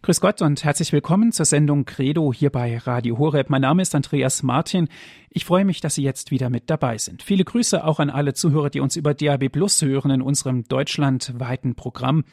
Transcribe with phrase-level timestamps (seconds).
[0.00, 3.50] Grüß Gott und herzlich willkommen zur Sendung Credo hier bei Radio Horeb.
[3.50, 4.88] Mein Name ist Andreas Martin.
[5.28, 7.24] Ich freue mich, dass Sie jetzt wieder mit dabei sind.
[7.24, 11.74] Viele Grüße auch an alle Zuhörer, die uns über DAB Plus hören in unserem deutschlandweiten
[11.74, 12.24] Programm.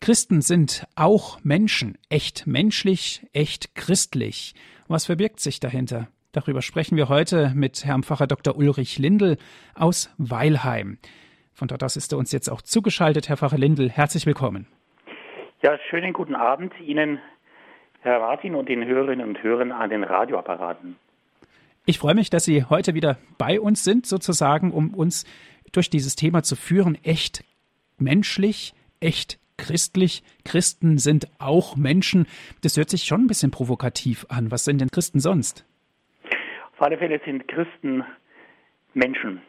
[0.00, 4.54] Christen sind auch Menschen, echt menschlich, echt christlich.
[4.88, 6.08] Was verbirgt sich dahinter?
[6.32, 8.56] Darüber sprechen wir heute mit Herrn Pfarrer Dr.
[8.56, 9.36] Ulrich Lindel
[9.74, 10.96] aus Weilheim.
[11.52, 13.28] Von dort aus ist er uns jetzt auch zugeschaltet.
[13.28, 14.66] Herr Pfarrer Lindel, herzlich willkommen.
[15.62, 17.20] Ja, schönen guten Abend Ihnen,
[18.00, 20.96] Herr Martin, und den Hörerinnen und Hörern an den Radioapparaten.
[21.84, 25.26] Ich freue mich, dass Sie heute wieder bei uns sind, sozusagen, um uns
[25.72, 26.96] durch dieses Thema zu führen.
[27.02, 27.44] Echt
[27.98, 30.22] menschlich, echt christlich.
[30.46, 32.26] Christen sind auch Menschen.
[32.62, 34.50] Das hört sich schon ein bisschen provokativ an.
[34.50, 35.66] Was sind denn Christen sonst?
[36.72, 38.02] Auf alle Fälle sind Christen
[38.94, 39.42] Menschen.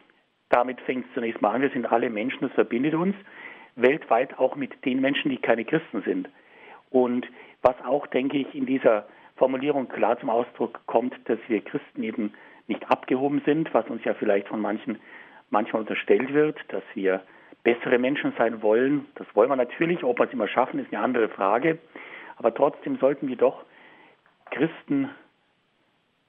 [0.50, 1.62] Damit fängt es zunächst mal an.
[1.62, 3.16] Wir sind alle Menschen, das verbindet uns
[3.76, 6.28] weltweit auch mit den Menschen, die keine Christen sind.
[6.90, 7.26] Und
[7.62, 12.32] was auch, denke ich, in dieser Formulierung klar zum Ausdruck kommt, dass wir Christen eben
[12.68, 14.98] nicht abgehoben sind, was uns ja vielleicht von manchen
[15.50, 17.22] manchmal unterstellt wird, dass wir
[17.62, 19.06] bessere Menschen sein wollen.
[19.14, 20.02] Das wollen wir natürlich.
[20.04, 21.78] Ob wir es immer schaffen, ist eine andere Frage.
[22.36, 23.64] Aber trotzdem sollten wir doch
[24.50, 25.10] Christen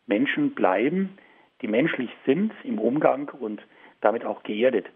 [0.05, 1.17] Menschen bleiben,
[1.61, 3.61] die menschlich sind im Umgang und
[4.01, 4.89] damit auch geerdet.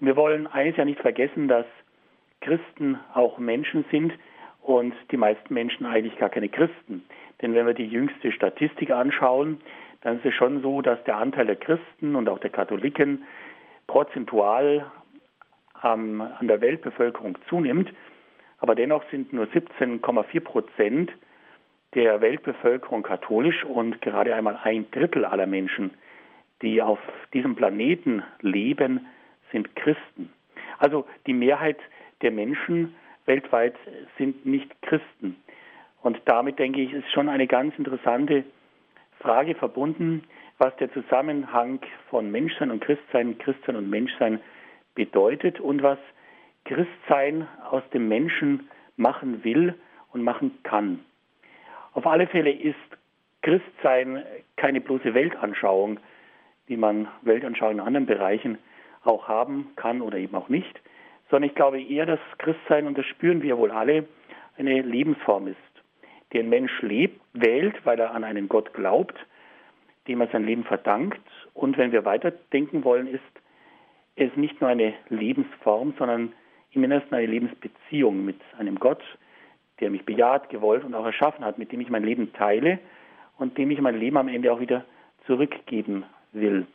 [0.00, 1.66] Und wir wollen eines ja nicht vergessen, dass
[2.42, 4.12] Christen auch Menschen sind
[4.60, 7.04] und die meisten Menschen eigentlich gar keine Christen.
[7.40, 9.60] Denn wenn wir die jüngste Statistik anschauen,
[10.02, 13.24] dann ist es schon so, dass der Anteil der Christen und auch der Katholiken
[13.86, 14.86] prozentual
[15.82, 17.92] ähm, an der Weltbevölkerung zunimmt.
[18.58, 21.12] Aber dennoch sind nur 17,4 Prozent
[21.94, 25.90] der Weltbevölkerung katholisch und gerade einmal ein Drittel aller Menschen,
[26.62, 27.00] die auf
[27.34, 29.06] diesem Planeten leben,
[29.50, 30.32] sind Christen.
[30.78, 31.78] Also die Mehrheit
[32.22, 32.94] der Menschen
[33.26, 33.74] weltweit
[34.18, 35.36] sind nicht Christen.
[36.02, 38.44] Und damit denke ich, ist schon eine ganz interessante
[39.20, 40.24] Frage verbunden,
[40.58, 44.40] was der Zusammenhang von Menschsein und Christsein, Christsein und Menschsein
[44.94, 45.98] bedeutet und was
[46.64, 49.74] Christsein aus dem Menschen machen will
[50.12, 51.00] und machen kann.
[51.94, 52.76] Auf alle Fälle ist
[53.42, 54.22] Christsein
[54.56, 55.98] keine bloße Weltanschauung,
[56.66, 58.58] wie man Weltanschauungen in anderen Bereichen
[59.04, 60.80] auch haben kann oder eben auch nicht,
[61.32, 64.04] sondern ich glaube eher, dass Christsein, und das spüren wir wohl alle,
[64.58, 65.56] eine Lebensform ist,
[66.30, 69.16] die ein Mensch lebt, wählt, weil er an einen Gott glaubt,
[70.06, 71.22] dem er sein Leben verdankt.
[71.54, 73.22] Und wenn wir weiterdenken wollen, ist
[74.14, 76.34] es nicht nur eine Lebensform, sondern
[76.72, 79.02] im Innersten eine Lebensbeziehung mit einem Gott,
[79.80, 82.78] der mich bejaht, gewollt und auch erschaffen hat, mit dem ich mein Leben teile
[83.38, 84.84] und dem ich mein Leben am Ende auch wieder
[85.26, 86.66] zurückgeben will.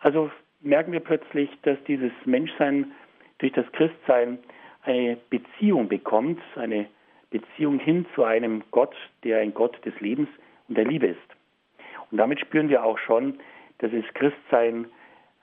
[0.00, 2.92] Also merken wir plötzlich, dass dieses Menschsein
[3.38, 4.38] durch das Christsein
[4.82, 6.86] eine Beziehung bekommt, eine
[7.30, 8.94] Beziehung hin zu einem Gott,
[9.24, 10.28] der ein Gott des Lebens
[10.68, 11.18] und der Liebe ist.
[12.10, 13.38] Und damit spüren wir auch schon,
[13.78, 14.86] dass es Christsein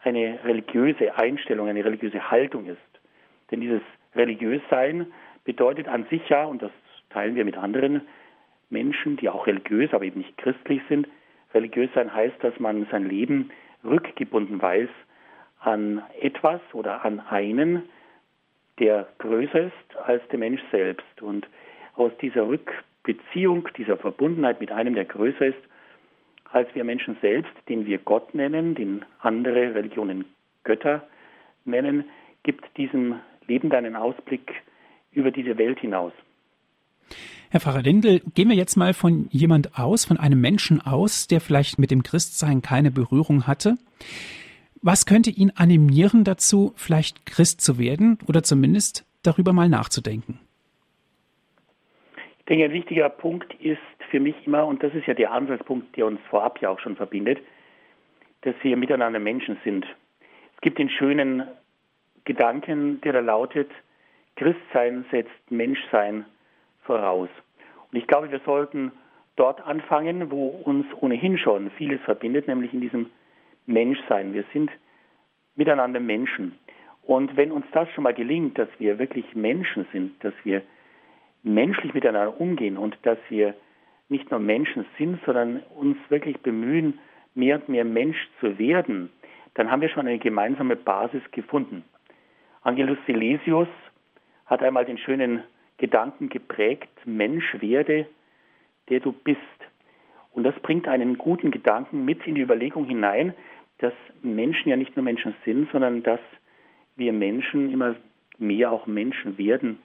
[0.03, 2.77] eine religiöse Einstellung, eine religiöse Haltung ist.
[3.51, 3.81] Denn dieses
[4.15, 5.07] Religiössein
[5.43, 6.71] bedeutet an sich ja, und das
[7.09, 8.01] teilen wir mit anderen
[8.69, 11.07] Menschen, die auch religiös, aber eben nicht christlich sind,
[11.53, 13.51] religiös sein heißt, dass man sein Leben
[13.83, 14.89] rückgebunden weiß
[15.65, 17.83] an etwas oder an einen,
[18.79, 21.21] der größer ist als der Mensch selbst.
[21.21, 21.47] Und
[21.95, 25.63] aus dieser Rückbeziehung, dieser Verbundenheit mit einem, der größer ist
[26.51, 30.23] als wir Menschen selbst, den wir Gott nennen, den andere Religionen
[30.63, 31.05] Götter
[31.65, 32.05] nennen,
[32.43, 33.15] gibt diesem
[33.45, 34.53] Leben einen Ausblick
[35.11, 36.13] über diese Welt hinaus.
[37.49, 41.41] Herr Pfarrer Lindel, gehen wir jetzt mal von jemand aus, von einem Menschen aus, der
[41.41, 43.75] vielleicht mit dem Christsein keine Berührung hatte.
[44.81, 50.39] Was könnte ihn animieren dazu, vielleicht Christ zu werden oder zumindest darüber mal nachzudenken?
[52.39, 53.79] Ich denke, ein wichtiger Punkt ist
[54.11, 56.95] für mich immer, und das ist ja der Ansatzpunkt, der uns vorab ja auch schon
[56.95, 57.39] verbindet,
[58.41, 59.85] dass wir miteinander Menschen sind.
[60.55, 61.43] Es gibt den schönen
[62.23, 63.71] Gedanken, der da lautet,
[64.35, 66.25] Christsein setzt Menschsein
[66.83, 67.29] voraus.
[67.91, 68.91] Und ich glaube, wir sollten
[69.35, 73.09] dort anfangen, wo uns ohnehin schon vieles verbindet, nämlich in diesem
[73.65, 74.33] Menschsein.
[74.33, 74.71] Wir sind
[75.55, 76.57] miteinander Menschen.
[77.03, 80.61] Und wenn uns das schon mal gelingt, dass wir wirklich Menschen sind, dass wir
[81.43, 83.53] menschlich miteinander umgehen und dass wir
[84.09, 86.99] nicht nur Menschen sind, sondern uns wirklich bemühen,
[87.35, 89.11] mehr und mehr Mensch zu werden,
[89.53, 91.83] dann haben wir schon eine gemeinsame Basis gefunden.
[92.61, 93.67] Angelus Silesius
[94.45, 95.43] hat einmal den schönen
[95.77, 98.07] Gedanken geprägt, Mensch werde,
[98.89, 99.39] der du bist.
[100.31, 103.33] Und das bringt einen guten Gedanken mit in die Überlegung hinein,
[103.79, 106.19] dass Menschen ja nicht nur Menschen sind, sondern dass
[106.95, 107.95] wir Menschen immer
[108.37, 109.79] mehr auch Menschen werden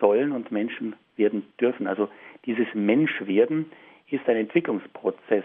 [0.00, 1.86] sollen und Menschen werden dürfen.
[1.86, 2.08] Also
[2.46, 3.70] dieses Menschwerden
[4.08, 5.44] ist ein Entwicklungsprozess,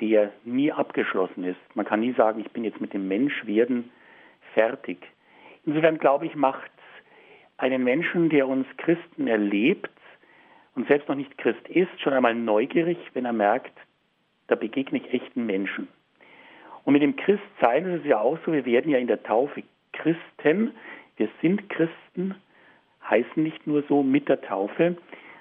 [0.00, 1.60] der nie abgeschlossen ist.
[1.74, 3.90] Man kann nie sagen, ich bin jetzt mit dem Menschwerden
[4.54, 4.98] fertig.
[5.64, 6.70] Insofern glaube ich, macht
[7.58, 9.90] einen Menschen, der uns Christen erlebt
[10.74, 13.72] und selbst noch nicht Christ ist, schon einmal neugierig, wenn er merkt,
[14.48, 15.88] da begegne ich echten Menschen.
[16.86, 19.64] Und mit dem Christsein ist es ja auch so, wir werden ja in der Taufe
[19.92, 20.70] Christen,
[21.16, 22.36] wir sind Christen,
[23.10, 24.96] heißen nicht nur so mit der Taufe,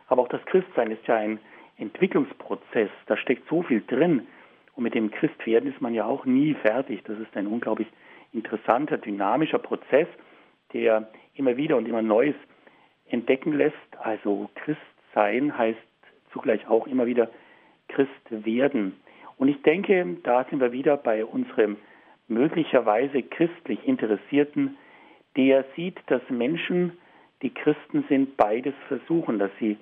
[0.08, 1.40] aber auch das Christsein ist ja ein
[1.78, 4.26] Entwicklungsprozess, da steckt so viel drin.
[4.74, 7.04] Und mit dem Christwerden ist man ja auch nie fertig.
[7.04, 7.88] Das ist ein unglaublich
[8.34, 10.08] interessanter, dynamischer Prozess,
[10.74, 12.36] der immer wieder und immer Neues
[13.08, 13.76] entdecken lässt.
[14.00, 15.78] Also Christsein heißt
[16.34, 17.30] zugleich auch immer wieder
[17.88, 19.00] Christ werden.
[19.38, 21.78] Und ich denke, da sind wir wieder bei unserem
[22.28, 24.78] möglicherweise christlich Interessierten,
[25.36, 26.98] der sieht, dass Menschen,
[27.42, 29.78] die Christen sind, beides versuchen, dass sie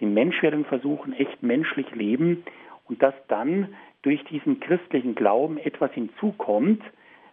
[0.00, 2.44] die Menschwerdung versuchen, echt menschlich leben
[2.88, 6.82] und dass dann durch diesen christlichen Glauben etwas hinzukommt,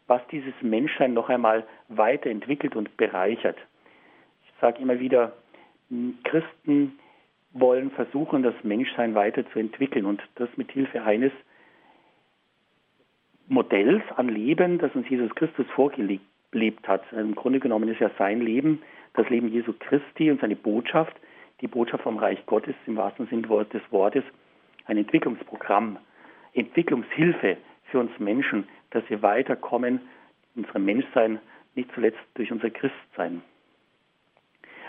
[0.07, 3.57] was dieses Menschsein noch einmal weiterentwickelt und bereichert.
[4.45, 5.33] Ich sage immer wieder,
[6.23, 6.99] Christen
[7.53, 11.31] wollen versuchen, das Menschsein weiterzuentwickeln und das mit Hilfe eines
[13.51, 17.03] Modells an Leben, das uns Jesus Christus vorgelebt hat.
[17.11, 18.81] Im Grunde genommen ist ja sein Leben,
[19.13, 21.13] das Leben Jesu Christi und seine Botschaft,
[21.59, 24.23] die Botschaft vom Reich Gottes im wahrsten Sinne des Wortes,
[24.85, 25.97] ein Entwicklungsprogramm,
[26.53, 27.57] Entwicklungshilfe
[27.91, 29.99] für uns Menschen, dass wir weiterkommen,
[30.55, 31.39] unserem Menschsein,
[31.75, 33.41] nicht zuletzt durch unser Christsein.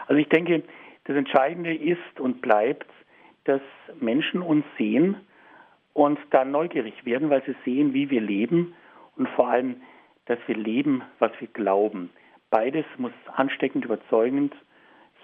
[0.06, 0.62] Also ich denke,
[1.04, 2.88] das Entscheidende ist und bleibt,
[3.42, 3.60] dass
[4.00, 5.16] Menschen uns sehen
[5.94, 8.74] und dann neugierig werden, weil sie sehen, wie wir leben
[9.16, 9.76] und vor allem,
[10.26, 12.10] dass wir leben, was wir glauben.
[12.50, 14.54] Beides muss ansteckend überzeugend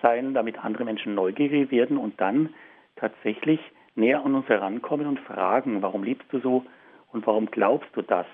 [0.03, 2.55] sein, damit andere Menschen neugierig werden und dann
[2.97, 3.61] tatsächlich
[3.95, 6.65] näher an uns herankommen und fragen, warum lebst du so
[7.13, 8.27] und warum glaubst du das,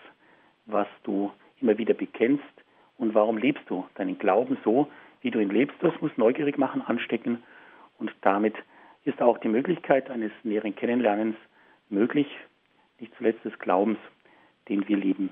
[0.67, 2.45] was du immer wieder bekennst
[2.99, 4.89] und warum lebst du deinen Glauben so,
[5.21, 5.77] wie du ihn lebst.
[5.81, 7.43] Das muss neugierig machen, anstecken
[7.99, 8.55] und damit
[9.05, 11.37] ist auch die Möglichkeit eines näheren Kennenlernens
[11.95, 12.27] möglich,
[12.99, 13.99] nicht zuletzt des Glaubens,
[14.69, 15.31] den wir lieben.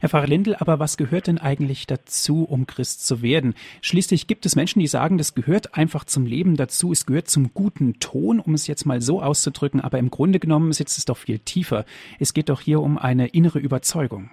[0.00, 3.54] Herr Pfarrer Lindel, aber was gehört denn eigentlich dazu, um Christ zu werden?
[3.82, 7.52] Schließlich gibt es Menschen, die sagen, das gehört einfach zum Leben dazu, es gehört zum
[7.54, 11.16] guten Ton, um es jetzt mal so auszudrücken, aber im Grunde genommen sitzt es doch
[11.16, 11.84] viel tiefer.
[12.18, 14.30] Es geht doch hier um eine innere Überzeugung.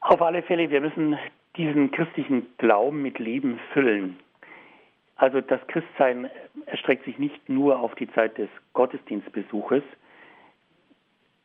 [0.00, 1.16] Auf alle Fälle, wir müssen
[1.56, 4.16] diesen christlichen Glauben mit Leben füllen.
[5.16, 6.30] Also das Christsein
[6.66, 9.82] erstreckt sich nicht nur auf die Zeit des Gottesdienstbesuches.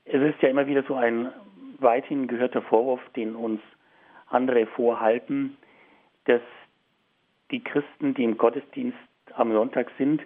[0.06, 1.32] Es ist ja immer wieder so ein
[1.80, 3.62] weithin gehörter Vorwurf, den uns
[4.30, 5.58] andere vorhalten,
[6.26, 6.42] dass
[7.52, 8.98] die Christen, die im Gottesdienst
[9.34, 10.22] am Sonntag sind,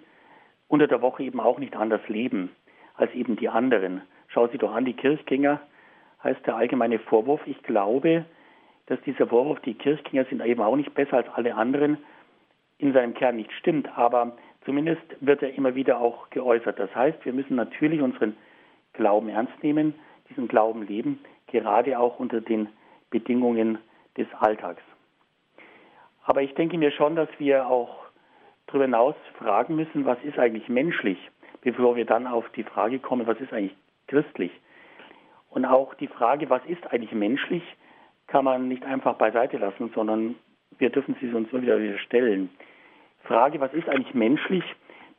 [0.68, 2.56] unter der Woche eben auch nicht anders leben
[2.96, 4.02] als eben die anderen.
[4.28, 5.60] Schau sie doch an, die Kirchgänger,
[6.24, 7.42] heißt der allgemeine Vorwurf.
[7.46, 8.26] Ich glaube,
[8.86, 11.98] dass dieser Vorwurf, die Kirchgänger sind eben auch nicht besser als alle anderen,
[12.82, 14.36] in seinem Kern nicht stimmt, aber
[14.66, 16.80] zumindest wird er immer wieder auch geäußert.
[16.80, 18.36] Das heißt, wir müssen natürlich unseren
[18.94, 19.94] Glauben ernst nehmen,
[20.30, 22.70] diesen Glauben leben, gerade auch unter den
[23.10, 23.78] Bedingungen
[24.18, 24.82] des Alltags.
[26.24, 28.06] Aber ich denke mir schon, dass wir auch
[28.68, 31.18] darüber hinaus fragen müssen, was ist eigentlich menschlich,
[31.62, 33.76] bevor wir dann auf die Frage kommen, was ist eigentlich
[34.08, 34.52] christlich.
[35.50, 37.64] Und auch die Frage, was ist eigentlich menschlich,
[38.28, 40.36] kann man nicht einfach beiseite lassen, sondern
[40.78, 42.50] wir dürfen sie uns immer wieder stellen.
[43.24, 44.64] Frage, was ist eigentlich menschlich?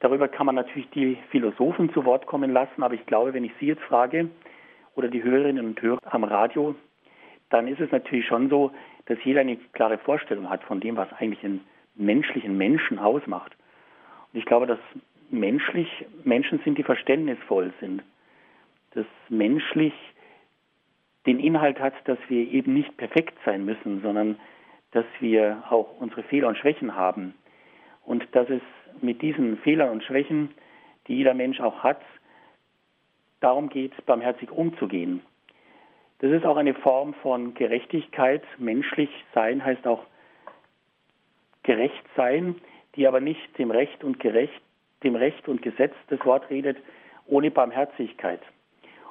[0.00, 3.52] Darüber kann man natürlich die Philosophen zu Wort kommen lassen, aber ich glaube, wenn ich
[3.61, 4.28] Sie jetzt frage
[4.97, 6.75] oder die Hörerinnen und Hörer am Radio,
[7.50, 8.73] dann ist es natürlich schon so,
[9.06, 13.54] dass jeder eine klare Vorstellung hat von dem, was eigentlich einen menschlichen Menschen ausmacht.
[14.32, 14.78] Und ich glaube, dass
[15.30, 15.88] menschlich
[16.25, 18.02] Menschen sind, die verständnisvoll sind.
[18.94, 19.94] Dass menschlich
[21.26, 24.37] den Inhalt hat, dass wir eben nicht perfekt sein müssen, sondern
[24.90, 27.35] dass wir auch unsere Fehler und Schwächen haben
[28.04, 28.62] und dass es
[29.00, 30.50] mit diesen Fehlern und Schwächen,
[31.06, 32.00] die jeder Mensch auch hat,
[33.40, 35.21] darum geht, barmherzig umzugehen.
[36.21, 38.42] Das ist auch eine Form von Gerechtigkeit.
[38.59, 40.04] Menschlich sein heißt auch
[41.64, 42.56] gerecht sein,
[42.94, 44.62] die aber nicht dem Recht und Gerecht,
[45.02, 46.76] dem Recht und Gesetz das Wort redet,
[47.26, 48.40] ohne Barmherzigkeit.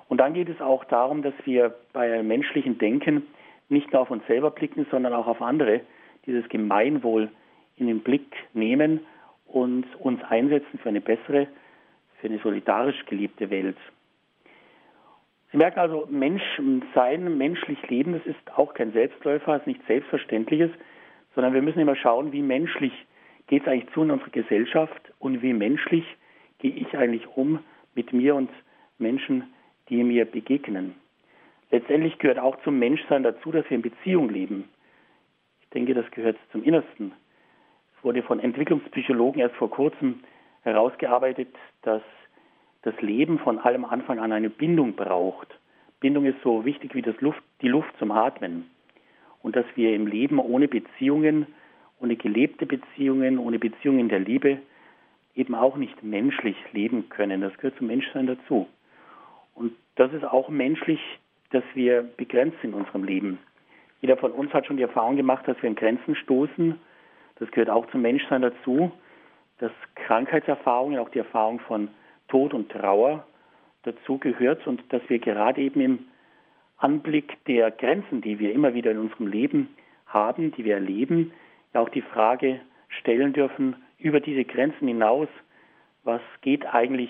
[0.07, 3.27] Und dann geht es auch darum, dass wir bei einem menschlichen Denken
[3.69, 5.81] nicht nur auf uns selber blicken, sondern auch auf andere,
[6.25, 7.29] dieses Gemeinwohl
[7.77, 9.01] in den Blick nehmen
[9.47, 11.47] und uns einsetzen für eine bessere,
[12.19, 13.77] für eine solidarisch geliebte Welt.
[15.51, 16.43] Sie merken also, Mensch
[16.95, 20.71] sein, menschlich leben, das ist auch kein Selbstläufer, ist nichts Selbstverständliches,
[21.35, 22.93] sondern wir müssen immer schauen, wie menschlich
[23.47, 26.05] geht es eigentlich zu in unserer Gesellschaft und wie menschlich
[26.59, 27.59] gehe ich eigentlich um
[27.95, 28.49] mit mir und
[28.97, 29.53] Menschen,
[29.89, 30.95] die mir begegnen.
[31.69, 34.69] Letztendlich gehört auch zum Menschsein dazu, dass wir in Beziehung leben.
[35.61, 37.11] Ich denke, das gehört zum Innersten.
[38.03, 40.21] Wurde von Entwicklungspsychologen erst vor kurzem
[40.63, 41.49] herausgearbeitet,
[41.83, 42.01] dass
[42.81, 45.47] das Leben von allem Anfang an eine Bindung braucht.
[45.99, 48.69] Bindung ist so wichtig wie Luft, die Luft zum Atmen.
[49.43, 51.47] Und dass wir im Leben ohne Beziehungen,
[51.99, 54.59] ohne gelebte Beziehungen, ohne Beziehungen der Liebe
[55.35, 57.41] eben auch nicht menschlich leben können.
[57.41, 58.67] Das gehört zum Menschsein dazu.
[59.53, 60.99] Und das ist auch menschlich,
[61.51, 63.39] dass wir begrenzt sind in unserem Leben.
[64.01, 66.79] Jeder von uns hat schon die Erfahrung gemacht, dass wir in Grenzen stoßen.
[67.41, 68.91] Das gehört auch zum Menschsein dazu,
[69.57, 71.89] dass Krankheitserfahrungen, auch die Erfahrung von
[72.27, 73.25] Tod und Trauer
[73.81, 75.99] dazu gehört und dass wir gerade eben im
[76.77, 81.33] Anblick der Grenzen, die wir immer wieder in unserem Leben haben, die wir erleben,
[81.73, 85.27] ja auch die Frage stellen dürfen, über diese Grenzen hinaus,
[86.03, 87.09] was geht eigentlich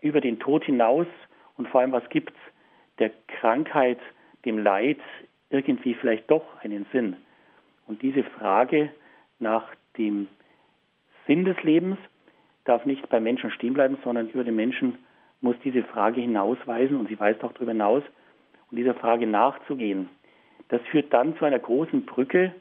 [0.00, 1.06] über den Tod hinaus
[1.58, 2.32] und vor allem, was gibt
[3.00, 3.98] der Krankheit,
[4.46, 5.00] dem Leid
[5.50, 7.16] irgendwie vielleicht doch einen Sinn?
[7.86, 8.90] Und diese Frage
[9.38, 9.64] nach
[9.96, 10.28] dem
[11.26, 11.98] Sinn des Lebens
[12.64, 14.98] darf nicht beim Menschen stehen bleiben, sondern über den Menschen
[15.40, 18.02] muss diese Frage hinausweisen und sie weist auch darüber hinaus,
[18.70, 20.08] um dieser Frage nachzugehen.
[20.68, 22.54] Das führt dann zu einer großen Brücke,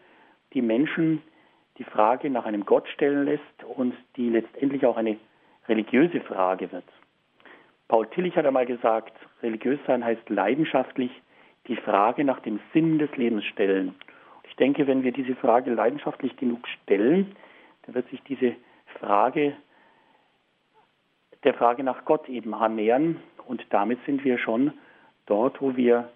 [0.54, 1.22] die Menschen
[1.78, 5.18] die Frage nach einem Gott stellen lässt und die letztendlich auch eine
[5.68, 6.86] religiöse Frage wird.
[7.88, 11.12] Paul Tillich hat einmal gesagt, religiös sein heißt leidenschaftlich
[11.68, 13.96] die Frage nach dem Sinn des Lebens stellen.
[14.50, 17.36] Ich denke, wenn wir diese Frage leidenschaftlich genug stellen,
[17.86, 18.56] dann wird sich diese
[19.00, 19.56] Frage
[21.44, 24.74] der Frage nach Gott eben annähern und damit sind wir schon
[25.28, 26.10] dort, wo wir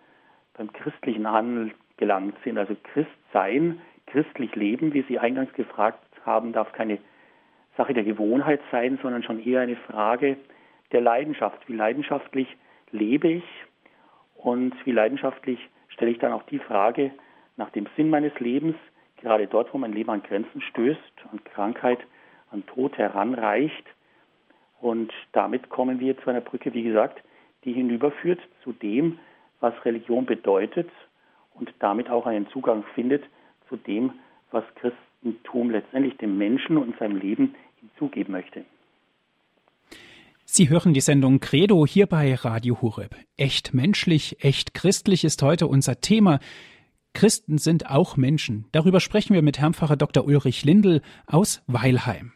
[0.57, 2.57] beim Christlichen angelangt sind.
[2.57, 6.97] Also Christ sein christlich leben, wie Sie eingangs gefragt haben, darf keine
[7.77, 10.37] Sache der Gewohnheit sein, sondern schon eher eine Frage
[10.91, 11.67] der Leidenschaft.
[11.67, 12.47] Wie leidenschaftlich
[12.91, 13.43] lebe ich
[14.35, 17.11] und wie leidenschaftlich stelle ich dann auch die Frage
[17.57, 18.75] nach dem Sinn meines Lebens,
[19.17, 20.99] gerade dort, wo mein Leben an Grenzen stößt,
[21.31, 21.99] an Krankheit,
[22.49, 23.85] an Tod heranreicht.
[24.79, 27.21] Und damit kommen wir zu einer Brücke, wie gesagt,
[27.63, 29.19] die hinüberführt zu dem,
[29.59, 30.89] was Religion bedeutet
[31.53, 33.23] und damit auch einen Zugang findet
[33.69, 34.13] zu dem,
[34.49, 38.65] was Christentum letztendlich dem Menschen und seinem Leben hinzugeben möchte.
[40.45, 43.15] Sie hören die Sendung Credo hier bei Radio Hureb.
[43.37, 46.39] Echt menschlich, echt christlich ist heute unser Thema.
[47.13, 48.65] Christen sind auch Menschen.
[48.71, 50.25] Darüber sprechen wir mit Herrn Pfarrer Dr.
[50.25, 52.33] Ulrich Lindel aus Weilheim.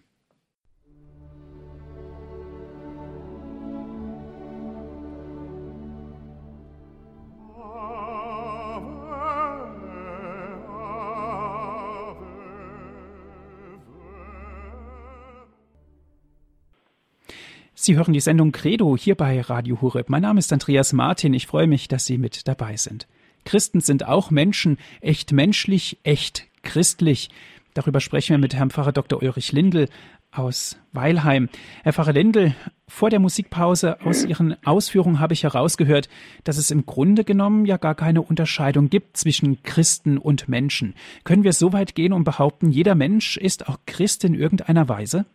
[17.85, 20.09] Sie hören die Sendung Credo hier bei Radio Hureb.
[20.09, 21.35] Mein Name ist Andreas Martin.
[21.35, 23.07] Ich freue mich, dass Sie mit dabei sind.
[23.45, 27.29] Christen sind auch Menschen, echt menschlich, echt christlich.
[27.73, 29.21] Darüber sprechen wir mit Herrn Pfarrer Dr.
[29.21, 29.87] Ulrich Lindel
[30.31, 31.49] aus Weilheim.
[31.83, 32.55] Herr Pfarrer Lindel,
[32.87, 36.09] vor der Musikpause aus Ihren Ausführungen habe ich herausgehört,
[36.43, 40.93] dass es im Grunde genommen ja gar keine Unterscheidung gibt zwischen Christen und Menschen.
[41.23, 45.25] Können wir so weit gehen und behaupten, jeder Mensch ist auch Christ in irgendeiner Weise?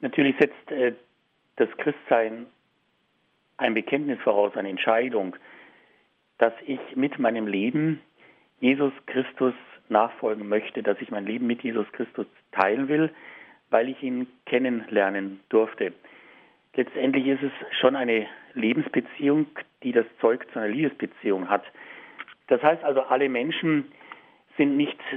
[0.00, 0.92] Natürlich setzt äh,
[1.56, 2.46] das Christsein
[3.56, 5.34] ein Bekenntnis voraus, eine Entscheidung,
[6.38, 8.00] dass ich mit meinem Leben
[8.60, 9.54] Jesus Christus
[9.88, 13.10] nachfolgen möchte, dass ich mein Leben mit Jesus Christus teilen will,
[13.70, 15.92] weil ich ihn kennenlernen durfte.
[16.74, 19.46] Letztendlich ist es schon eine Lebensbeziehung,
[19.82, 21.64] die das Zeug zu einer Liebesbeziehung hat.
[22.48, 23.86] Das heißt also, alle Menschen
[24.56, 25.16] sind nicht äh,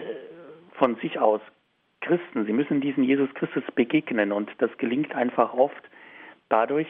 [0.73, 1.41] von sich aus
[2.01, 2.45] Christen.
[2.45, 5.83] Sie müssen diesem Jesus Christus begegnen und das gelingt einfach oft
[6.47, 6.87] dadurch,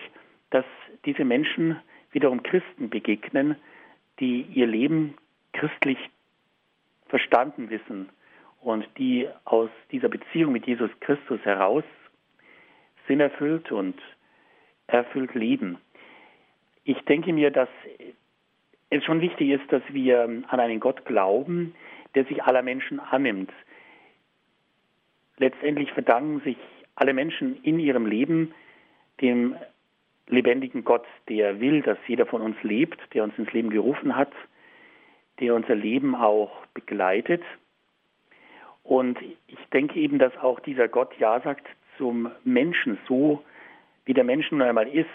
[0.52, 0.66] dass
[1.06, 1.80] diese Menschen
[2.12, 3.56] wiederum Christen begegnen,
[4.20, 5.16] die ihr Leben
[5.54, 5.98] christlich
[7.08, 8.10] verstanden wissen
[8.62, 11.84] und die aus dieser Beziehung mit Jesus Christus heraus
[13.08, 14.00] sinnerfüllt und
[14.88, 15.78] erfüllt leben.
[16.84, 17.70] Ich denke mir, dass
[18.90, 21.76] es schon wichtig ist, dass wir an einen Gott glauben,
[22.16, 23.52] der sich aller Menschen annimmt,
[25.38, 26.58] letztendlich verdanken sich
[26.96, 28.54] alle Menschen in ihrem Leben
[29.22, 29.56] dem
[30.30, 34.32] lebendigen Gott, der will, dass jeder von uns lebt, der uns ins Leben gerufen hat,
[35.40, 37.44] der unser Leben auch begleitet.
[38.84, 41.68] Und ich denke eben, dass auch dieser Gott Ja sagt
[41.98, 43.44] zum Menschen, so
[44.06, 45.08] wie der Mensch nun einmal ist.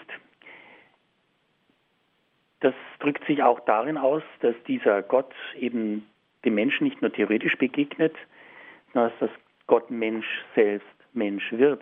[2.61, 6.07] Das drückt sich auch darin aus, dass dieser Gott eben
[6.45, 8.15] dem Menschen nicht nur theoretisch begegnet,
[8.93, 11.81] sondern dass das Gott Mensch selbst Mensch wird.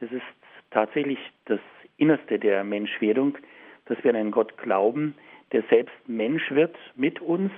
[0.00, 0.22] Es ist
[0.70, 1.60] tatsächlich das
[2.02, 3.38] Innerste der Menschwerdung,
[3.84, 5.14] dass wir an einen Gott glauben,
[5.52, 7.52] der selbst Mensch wird mit uns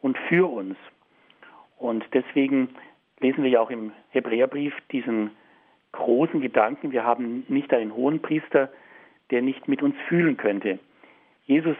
[0.00, 0.76] und für uns.
[1.76, 2.68] Und deswegen
[3.18, 5.32] lesen wir ja auch im Hebräerbrief diesen
[5.90, 8.70] großen Gedanken, wir haben nicht einen hohen Priester,
[9.32, 10.78] der nicht mit uns fühlen könnte.
[11.46, 11.76] Jesus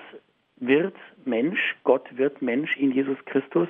[0.57, 3.69] wird Mensch, Gott wird Mensch in Jesus Christus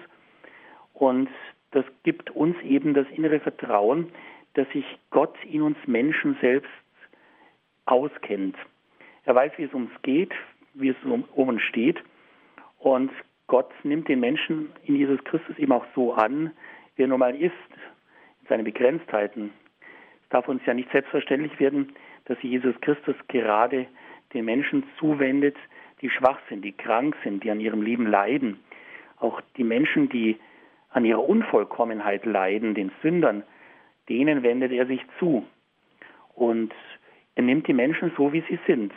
[0.95, 1.29] und
[1.73, 4.11] das gibt uns eben das innere Vertrauen,
[4.55, 6.71] dass sich Gott in uns Menschen selbst
[7.87, 8.57] auskennt.
[9.25, 10.33] Er weiß, wie es uns geht,
[10.75, 12.03] wie es um, um uns steht
[12.79, 13.11] und
[13.47, 16.53] Gott nimmt den Menschen in Jesus Christus eben auch so an,
[16.97, 17.53] wie er nun mal ist,
[18.43, 19.53] in seinen Begrenztheiten.
[20.23, 21.93] Es darf uns ja nicht selbstverständlich werden,
[22.25, 23.87] dass Jesus Christus gerade
[24.35, 25.57] den Menschen zuwendet,
[26.03, 28.59] die schwach sind, die krank sind, die an ihrem Leben leiden.
[29.19, 30.39] Auch die Menschen, die
[30.91, 33.45] an ihrer Unvollkommenheit leiden, den Sündern,
[34.09, 35.47] denen wendet er sich zu.
[36.35, 36.75] Und
[37.37, 38.93] er nimmt die Menschen so, wie sie sind.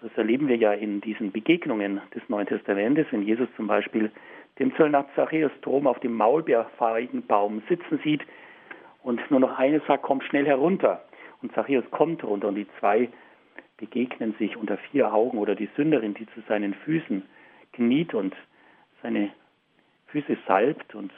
[0.00, 4.10] Das erleben wir ja in diesen Begegnungen des Neuen Testamentes, wenn Jesus zum Beispiel
[4.58, 8.22] den Zöllner Zachäus drum auf dem Maulbeerfeigenbaum sitzen sieht
[9.02, 11.04] und nur noch eine sagt, komm schnell herunter.
[11.42, 13.08] Und Zachäus kommt runter und die zwei
[13.76, 17.22] begegnen sich unter vier Augen oder die Sünderin, die zu seinen Füßen
[17.72, 18.34] kniet und
[19.02, 19.30] seine
[20.08, 21.12] Füße salbt und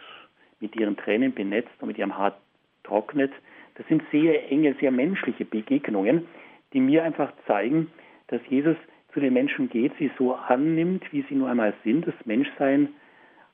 [0.61, 2.39] mit ihren Tränen benetzt und mit ihrem Haar
[2.85, 3.33] trocknet.
[3.81, 6.27] Das sind sehr enge, sehr menschliche Begegnungen,
[6.75, 7.91] die mir einfach zeigen,
[8.27, 8.77] dass Jesus
[9.15, 12.91] zu den Menschen geht, sie so annimmt, wie sie nur einmal sind, das Menschsein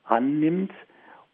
[0.02, 0.72] annimmt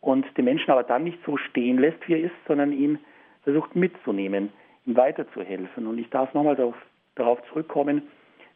[0.03, 2.99] und den Menschen aber dann nicht so stehen lässt, wie er ist, sondern ihn
[3.45, 4.51] versucht mitzunehmen,
[4.85, 5.87] ihm weiterzuhelfen.
[5.87, 6.77] Und ich darf nochmal darauf,
[7.15, 8.03] darauf zurückkommen,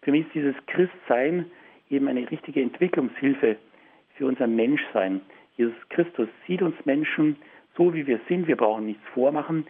[0.02, 1.46] für mich ist dieses Christsein
[1.88, 3.56] eben eine richtige Entwicklungshilfe
[4.16, 5.22] für unser Menschsein.
[5.56, 7.36] Jesus Christus sieht uns Menschen
[7.78, 8.46] so, wie wir sind.
[8.46, 9.66] Wir brauchen nichts vormachen.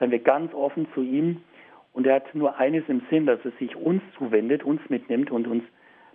[0.00, 1.42] Seien wir ganz offen zu ihm
[1.92, 5.46] und er hat nur eines im Sinn, dass er sich uns zuwendet, uns mitnimmt und
[5.46, 5.62] uns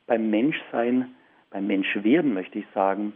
[0.08, 1.16] beim Menschsein,
[1.52, 3.14] beim Menschwerden, möchte ich sagen,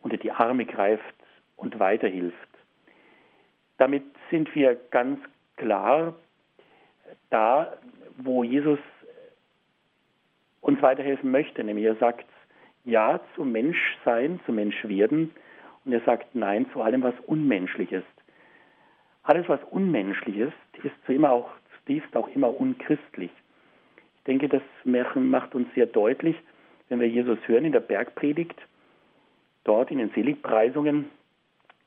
[0.00, 1.14] unter die Arme greift
[1.56, 2.36] und weiterhilft.
[3.76, 5.20] Damit sind wir ganz
[5.56, 6.14] klar
[7.28, 7.74] da,
[8.16, 8.78] wo Jesus
[10.62, 12.26] uns weiterhelfen möchte, nämlich er sagt
[12.84, 15.32] Ja zum Menschsein, zum Menschwerden
[15.84, 18.17] und er sagt Nein zu allem, was unmenschlich ist.
[19.28, 23.30] Alles, was unmenschlich ist, ist zu immer auch zutiefst auch immer unchristlich.
[24.16, 26.34] Ich denke, das macht uns sehr deutlich,
[26.88, 28.58] wenn wir Jesus hören in der Bergpredigt,
[29.64, 31.10] dort in den Seligpreisungen.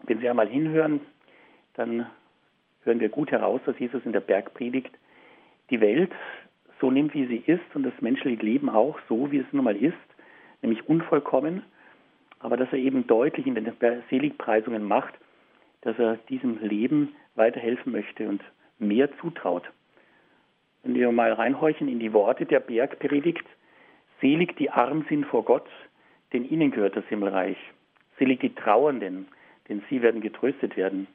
[0.04, 1.02] Wenn Sie einmal hinhören,
[1.74, 2.06] dann
[2.84, 4.92] hören wir gut heraus, dass Jesus in der Bergpredigt
[5.72, 6.12] die Welt
[6.80, 9.76] so nimmt, wie sie ist und das menschliche Leben auch so, wie es nun mal
[9.76, 9.98] ist,
[10.62, 11.64] nämlich unvollkommen,
[12.38, 13.74] aber dass er eben deutlich in den
[14.12, 15.16] Seligpreisungen macht,
[15.82, 18.44] dass er diesem Leben weiterhelfen möchte und
[18.80, 19.70] mehr zutraut.
[20.84, 23.46] Wenn wir mal reinhorchen in die Worte der Bergpredigt,
[24.20, 25.70] selig die arm sind vor Gott,
[26.34, 27.58] denn ihnen gehört das Himmelreich.
[28.18, 29.28] Selig die Trauernden,
[29.70, 31.08] denn sie werden getröstet werden.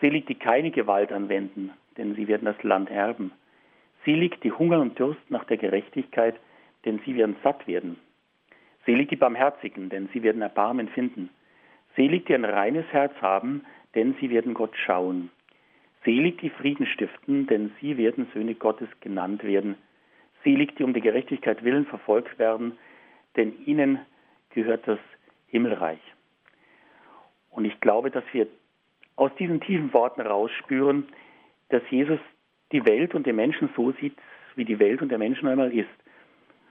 [0.00, 3.32] Selig die keine Gewalt anwenden, denn sie werden das Land erben.
[4.04, 6.36] Selig die hungern und dürsten nach der Gerechtigkeit,
[6.84, 7.98] denn sie werden satt werden.
[8.86, 11.30] Selig die Barmherzigen, denn sie werden Erbarmen finden.
[11.96, 15.30] Selig die ein reines Herz haben, denn sie werden Gott schauen.
[16.04, 19.76] Selig die Frieden stiften, denn sie werden Söhne Gottes genannt werden.
[20.42, 22.78] Selig die um die Gerechtigkeit willen verfolgt werden,
[23.36, 23.98] denn ihnen
[24.50, 24.98] gehört das
[25.48, 26.00] Himmelreich.
[27.50, 28.46] Und ich glaube, dass wir
[29.16, 31.06] aus diesen tiefen Worten rausspüren,
[31.68, 32.18] dass Jesus
[32.72, 34.16] die Welt und den Menschen so sieht,
[34.54, 35.88] wie die Welt und der Mensch einmal ist.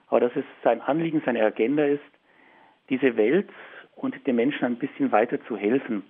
[0.07, 2.01] Aber dass es sein Anliegen, seine Agenda ist,
[2.89, 3.49] diese Welt
[3.95, 6.03] und den Menschen ein bisschen weiter zu helfen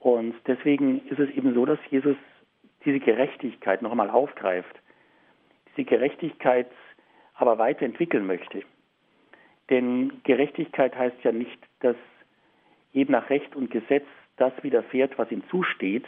[0.00, 2.16] und deswegen ist es eben so, dass Jesus
[2.84, 4.80] diese Gerechtigkeit noch einmal aufgreift,
[5.76, 6.70] diese Gerechtigkeit
[7.34, 8.62] aber weiterentwickeln möchte.
[9.68, 11.96] Denn Gerechtigkeit heißt ja nicht, dass
[12.92, 16.06] eben nach Recht und Gesetz das widerfährt, was ihm zusteht,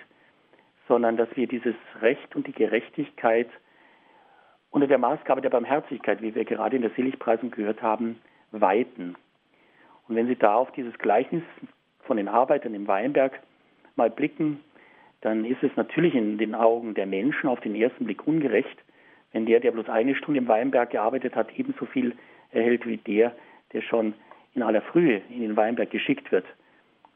[0.89, 3.49] sondern dass wir dieses Recht und die Gerechtigkeit
[4.71, 8.21] unter der Maßgabe der Barmherzigkeit, wie wir gerade in der Seligpreisung gehört haben,
[8.53, 9.17] weiten.
[10.09, 11.45] Und wenn Sie da auf dieses Gleichnis
[12.01, 13.39] von den Arbeitern im Weinberg
[13.97, 14.61] mal blicken,
[15.21, 18.77] dann ist es natürlich in den Augen der Menschen auf den ersten Blick ungerecht,
[19.33, 22.15] wenn der, der bloß eine Stunde im Weinberg gearbeitet hat, ebenso viel
[22.51, 23.35] erhält wie der,
[23.73, 24.15] der schon
[24.55, 26.45] in aller Frühe in den Weinberg geschickt wird.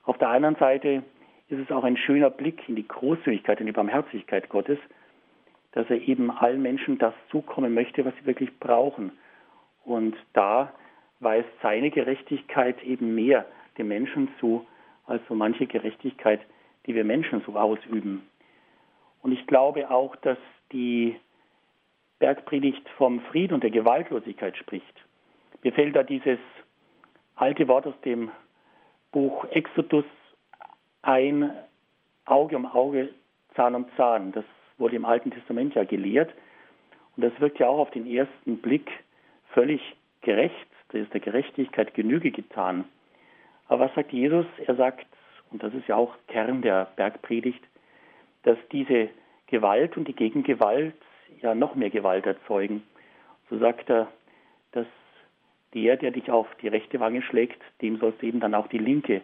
[0.05, 1.03] Auf der anderen Seite
[1.49, 4.79] ist es auch ein schöner Blick in die Großzügigkeit, in die Barmherzigkeit Gottes,
[5.73, 9.13] dass er eben allen Menschen das zukommen möchte, was sie wirklich brauchen.
[9.85, 10.73] Und da
[11.21, 13.47] weist seine Gerechtigkeit eben mehr
[13.79, 14.67] dem Menschen zu
[15.07, 16.41] als so manche Gerechtigkeit,
[16.87, 18.27] die wir Menschen so ausüben.
[19.23, 20.39] Und ich glaube auch, dass
[20.73, 21.17] die
[22.19, 25.05] Bergpredigt vom Frieden und der Gewaltlosigkeit spricht.
[25.63, 26.39] Mir fällt da dieses
[27.35, 28.31] alte Wort aus dem
[29.13, 30.05] Buch Exodus
[31.03, 31.53] ein,
[32.25, 33.11] Auge um Auge,
[33.55, 34.33] Zahn um Zahn.
[34.33, 34.45] Das
[34.79, 36.33] wurde im Alten Testament ja gelehrt.
[37.17, 38.91] Und das wirkt ja auch auf den ersten Blick
[39.53, 39.81] völlig
[40.23, 40.55] gerecht.
[40.89, 42.85] Da ist der Gerechtigkeit Genüge getan.
[43.69, 44.47] Aber was sagt Jesus?
[44.67, 45.07] Er sagt,
[45.51, 47.63] und das ist ja auch Kern der Bergpredigt,
[48.43, 49.09] dass diese
[49.47, 50.95] Gewalt und die Gegengewalt
[51.41, 52.83] ja noch mehr Gewalt erzeugen.
[53.49, 54.09] So sagt er,
[54.73, 54.87] dass
[55.75, 58.79] der, der dich auf die rechte Wange schlägt, dem sollst du eben dann auch die
[58.79, 59.23] linke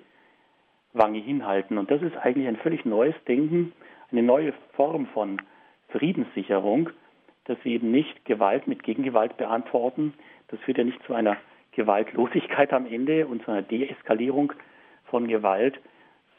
[0.93, 1.79] Wange hinhalten.
[1.79, 3.73] Und das ist eigentlich ein völlig neues Denken,
[4.11, 5.41] eine neue Form von
[5.89, 6.91] Friedenssicherung,
[7.45, 10.15] dass wir eben nicht Gewalt mit Gegengewalt beantworten.
[10.49, 11.37] Das führt ja nicht zu einer
[11.73, 14.53] Gewaltlosigkeit am Ende und zu einer Deeskalierung
[15.07, 15.81] von Gewalt,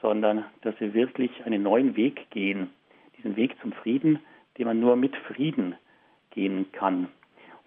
[0.03, 2.69] sondern dass wir wirklich einen neuen Weg gehen,
[3.17, 4.19] diesen Weg zum Frieden,
[4.57, 5.75] den man nur mit Frieden
[6.31, 7.07] gehen kann.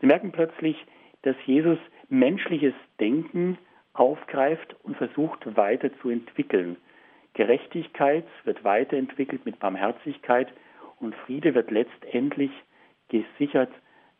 [0.00, 0.76] Sie merken plötzlich,
[1.22, 1.78] dass Jesus
[2.10, 3.56] menschliches Denken
[3.94, 6.76] aufgreift und versucht weiterzuentwickeln.
[7.32, 10.52] Gerechtigkeit wird weiterentwickelt mit Barmherzigkeit
[11.00, 12.50] und Friede wird letztendlich
[13.08, 13.70] gesichert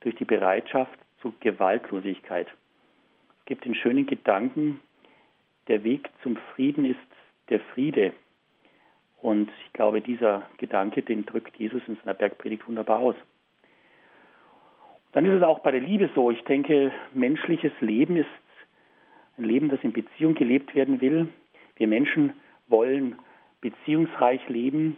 [0.00, 2.46] durch die Bereitschaft zu Gewaltlosigkeit.
[3.40, 4.80] Es gibt den schönen Gedanken,
[5.68, 6.98] der Weg zum Frieden ist
[7.48, 8.12] der Friede.
[9.20, 13.16] Und ich glaube, dieser Gedanke, den drückt Jesus in seiner Bergpredigt wunderbar aus.
[15.12, 16.30] Dann ist es auch bei der Liebe so.
[16.30, 18.26] Ich denke, menschliches Leben ist
[19.38, 21.28] ein Leben, das in Beziehung gelebt werden will.
[21.76, 22.34] Wir Menschen
[22.68, 23.16] wollen
[23.60, 24.96] beziehungsreich leben.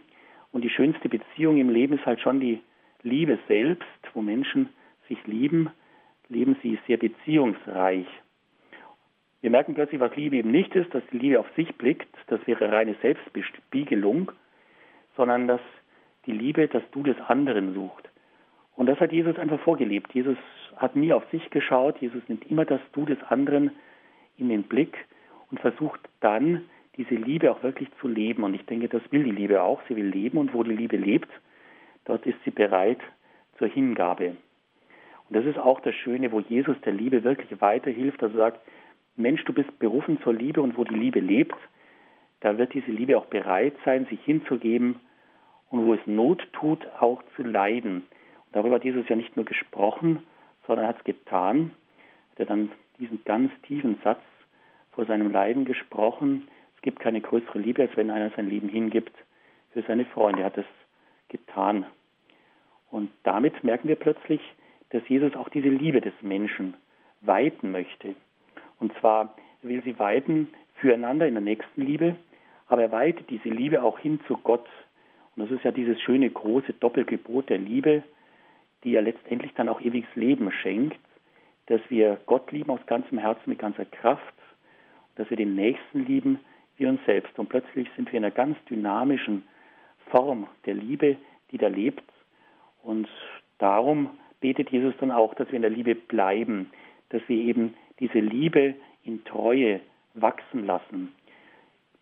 [0.51, 2.61] Und die schönste Beziehung im Leben ist halt schon die
[3.01, 4.69] Liebe selbst, wo Menschen
[5.07, 5.69] sich lieben,
[6.27, 8.07] leben sie sehr beziehungsreich.
[9.41, 12.45] Wir merken plötzlich, was Liebe eben nicht ist, dass die Liebe auf sich blickt, das
[12.45, 14.31] wäre reine Selbstbespiegelung,
[15.15, 15.61] sondern dass
[16.25, 18.09] die Liebe das Du des anderen sucht.
[18.75, 20.13] Und das hat Jesus einfach vorgelebt.
[20.13, 20.37] Jesus
[20.75, 23.71] hat nie auf sich geschaut, Jesus nimmt immer das Du des anderen
[24.37, 24.97] in den Blick
[25.51, 26.65] und versucht dann,
[26.97, 28.43] diese Liebe auch wirklich zu leben.
[28.43, 29.81] Und ich denke, das will die Liebe auch.
[29.87, 31.29] Sie will leben und wo die Liebe lebt,
[32.05, 32.99] dort ist sie bereit
[33.57, 34.35] zur Hingabe.
[35.29, 38.59] Und das ist auch das Schöne, wo Jesus der Liebe wirklich weiterhilft, dass er sagt,
[39.19, 41.55] Mensch, du bist berufen zur Liebe und wo die Liebe lebt,
[42.39, 44.99] da wird diese Liebe auch bereit sein, sich hinzugeben
[45.69, 47.97] und wo es Not tut, auch zu leiden.
[47.97, 50.23] Und darüber hat Jesus ja nicht nur gesprochen,
[50.65, 51.71] sondern hat es getan.
[52.35, 54.21] Er hat dann diesen ganz tiefen Satz
[54.91, 56.47] vor seinem Leiden gesprochen.
[56.75, 59.13] Es gibt keine größere Liebe, als wenn einer sein Leben hingibt
[59.73, 60.41] für seine Freunde.
[60.41, 60.65] Er hat es
[61.27, 61.85] getan.
[62.89, 64.41] Und damit merken wir plötzlich,
[64.91, 66.75] dass Jesus auch diese Liebe des Menschen
[67.21, 68.15] weiten möchte.
[68.79, 72.15] Und zwar will sie weiten füreinander in der nächsten Liebe,
[72.67, 74.67] aber er weitet diese Liebe auch hin zu Gott.
[75.35, 78.03] Und das ist ja dieses schöne große Doppelgebot der Liebe,
[78.83, 80.99] die ja letztendlich dann auch ewiges Leben schenkt,
[81.65, 84.33] dass wir Gott lieben aus ganzem Herzen, mit ganzer Kraft,
[85.15, 86.39] dass wir den Nächsten lieben
[86.77, 87.37] wie uns selbst.
[87.37, 89.43] Und plötzlich sind wir in einer ganz dynamischen
[90.09, 91.17] Form der Liebe,
[91.51, 92.03] die da lebt.
[92.83, 93.07] Und
[93.57, 96.71] darum betet Jesus dann auch, dass wir in der Liebe bleiben,
[97.09, 99.81] dass wir eben diese Liebe in Treue
[100.13, 101.13] wachsen lassen.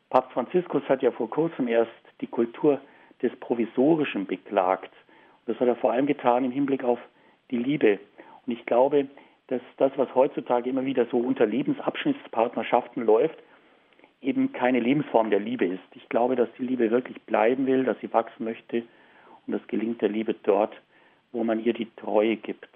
[0.09, 1.91] Papst Franziskus hat ja vor kurzem erst
[2.21, 2.79] die Kultur
[3.21, 4.91] des Provisorischen beklagt.
[5.45, 6.99] Das hat er vor allem getan im Hinblick auf
[7.51, 7.99] die Liebe.
[8.45, 9.07] Und ich glaube,
[9.47, 13.37] dass das, was heutzutage immer wieder so unter Lebensabschnittspartnerschaften läuft,
[14.21, 15.83] eben keine Lebensform der Liebe ist.
[15.95, 18.83] Ich glaube, dass die Liebe wirklich bleiben will, dass sie wachsen möchte
[19.45, 20.75] und das gelingt der Liebe dort,
[21.31, 22.69] wo man ihr die Treue gibt.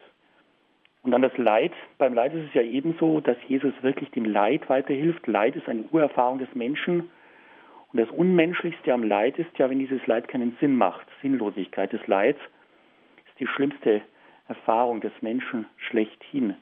[1.03, 1.73] Und dann das Leid.
[1.97, 5.25] Beim Leid ist es ja ebenso, dass Jesus wirklich dem Leid weiterhilft.
[5.25, 7.09] Leid ist eine Urerfahrung des Menschen.
[7.91, 11.07] Und das Unmenschlichste am Leid ist ja, wenn dieses Leid keinen Sinn macht.
[11.21, 12.39] Sinnlosigkeit des Leids
[13.27, 14.01] ist die schlimmste
[14.47, 16.55] Erfahrung des Menschen schlechthin.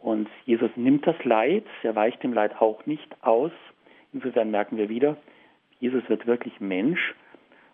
[0.00, 3.50] Und Jesus nimmt das Leid, er weicht dem Leid auch nicht aus.
[4.12, 5.16] Insofern merken wir wieder,
[5.80, 7.14] Jesus wird wirklich Mensch,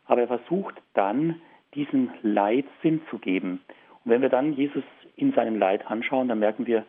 [0.06, 1.40] aber er versucht dann,
[1.74, 3.60] diesem Leid Sinn zu geben.
[4.04, 4.84] Und wenn wir dann Jesus
[5.16, 6.84] in seinem Leid anschauen, dann merken wir,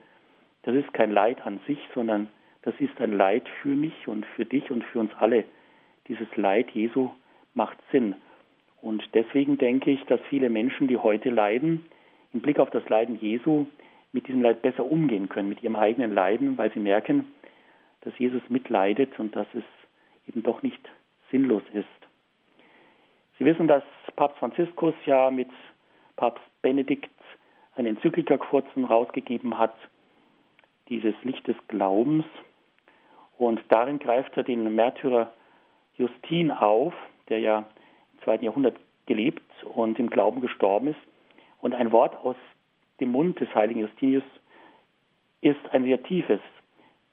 [0.63, 2.27] das ist kein Leid an sich, sondern
[2.63, 5.45] das ist ein Leid für mich und für dich und für uns alle.
[6.07, 7.11] Dieses Leid Jesu
[7.53, 8.15] macht Sinn.
[8.81, 11.85] Und deswegen denke ich, dass viele Menschen, die heute leiden,
[12.33, 13.67] im Blick auf das Leiden Jesu
[14.11, 17.27] mit diesem Leid besser umgehen können, mit ihrem eigenen Leiden, weil sie merken,
[18.01, 19.63] dass Jesus mitleidet und dass es
[20.27, 20.81] eben doch nicht
[21.31, 21.85] sinnlos ist.
[23.37, 23.83] Sie wissen, dass
[24.15, 25.49] Papst Franziskus ja mit
[26.15, 27.09] Papst Benedikt
[27.75, 29.75] eine Enzyklika kurzem rausgegeben hat,
[30.89, 32.25] dieses Licht des Glaubens.
[33.37, 35.31] Und darin greift er den Märtyrer
[35.97, 36.93] Justin auf,
[37.29, 37.59] der ja
[38.13, 40.99] im zweiten Jahrhundert gelebt und im Glauben gestorben ist.
[41.61, 42.35] Und ein Wort aus
[42.99, 44.23] dem Mund des heiligen Justinius
[45.41, 46.39] ist ein sehr tiefes.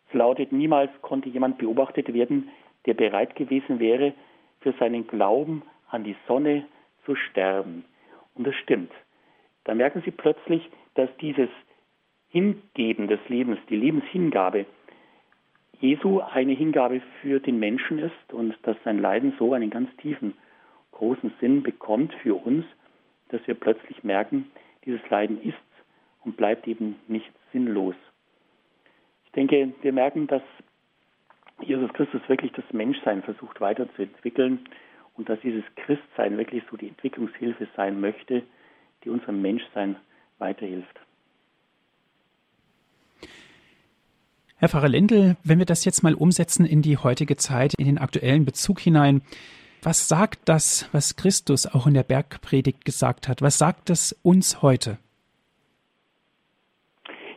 [0.09, 2.51] Es lautet, niemals konnte jemand beobachtet werden,
[2.87, 4.15] der bereit gewesen wäre,
[4.61, 6.67] für seinen Glauben an die Sonne
[7.05, 7.85] zu sterben.
[8.35, 8.93] Und das stimmt.
[9.65, 11.49] Da merken Sie plötzlich, dass dieses
[12.29, 14.67] Hingeben des Lebens, die Lebenshingabe
[15.83, 20.35] Jesu eine Hingabe für den Menschen ist und dass sein Leiden so einen ganz tiefen,
[20.93, 22.65] großen Sinn bekommt für uns,
[23.31, 24.51] dass wir plötzlich merken,
[24.85, 25.57] dieses Leiden ist
[26.25, 27.97] und bleibt eben nicht sinnlos.
[29.27, 30.43] Ich denke, wir merken, dass
[31.63, 34.61] Jesus Christus wirklich das Menschsein versucht weiterzuentwickeln
[35.17, 38.45] und dass dieses Christsein wirklich so die Entwicklungshilfe sein möchte,
[39.05, 39.97] die unserem Menschsein
[40.39, 41.01] weiterhilft.
[44.57, 47.99] Herr Pfarrer Lendl, wenn wir das jetzt mal umsetzen in die heutige Zeit, in den
[47.99, 49.23] aktuellen Bezug hinein,
[49.83, 53.43] was sagt das, was Christus auch in der Bergpredigt gesagt hat?
[53.43, 54.99] Was sagt es uns heute?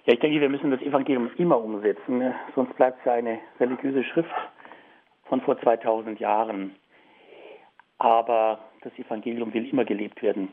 [0.06, 2.36] Ja, ich denke, wir müssen das Evangelium immer umsetzen, ne?
[2.54, 4.30] sonst bleibt es ja eine religiöse Schrift
[5.24, 6.76] von vor 2000 Jahren.
[7.98, 10.50] Aber das Evangelium will immer gelebt werden.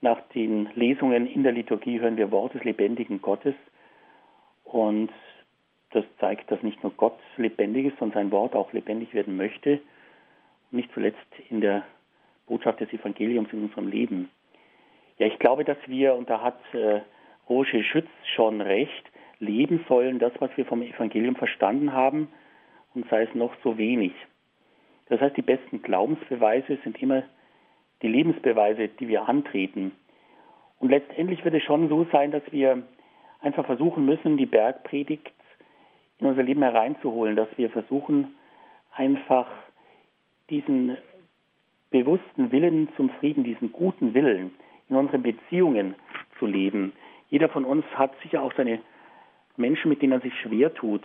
[0.00, 3.54] Nach den Lesungen in der Liturgie hören wir Wort des lebendigen Gottes
[4.64, 5.10] und
[5.90, 9.80] das zeigt, dass nicht nur Gott lebendig ist, sondern sein Wort auch lebendig werden möchte.
[10.70, 11.84] Nicht zuletzt in der
[12.46, 14.30] Botschaft des Evangeliums in unserem Leben.
[15.18, 17.00] Ja, ich glaube, dass wir, und da hat äh,
[17.48, 19.10] Roger Schütz schon recht,
[19.40, 22.28] leben sollen, das, was wir vom Evangelium verstanden haben,
[22.94, 24.12] und sei es noch so wenig.
[25.06, 27.24] Das heißt, die besten Glaubensbeweise sind immer
[28.02, 29.92] die Lebensbeweise, die wir antreten.
[30.78, 32.82] Und letztendlich wird es schon so sein, dass wir
[33.40, 35.32] einfach versuchen müssen, die Bergpredigt
[36.18, 38.34] in unser Leben hereinzuholen, dass wir versuchen,
[38.94, 39.46] einfach
[40.48, 40.96] diesen
[41.90, 44.52] bewussten Willen zum Frieden, diesen guten Willen
[44.88, 45.94] in unseren Beziehungen
[46.38, 46.92] zu leben.
[47.28, 48.80] Jeder von uns hat sicher auch seine
[49.56, 51.02] Menschen, mit denen er sich schwer tut.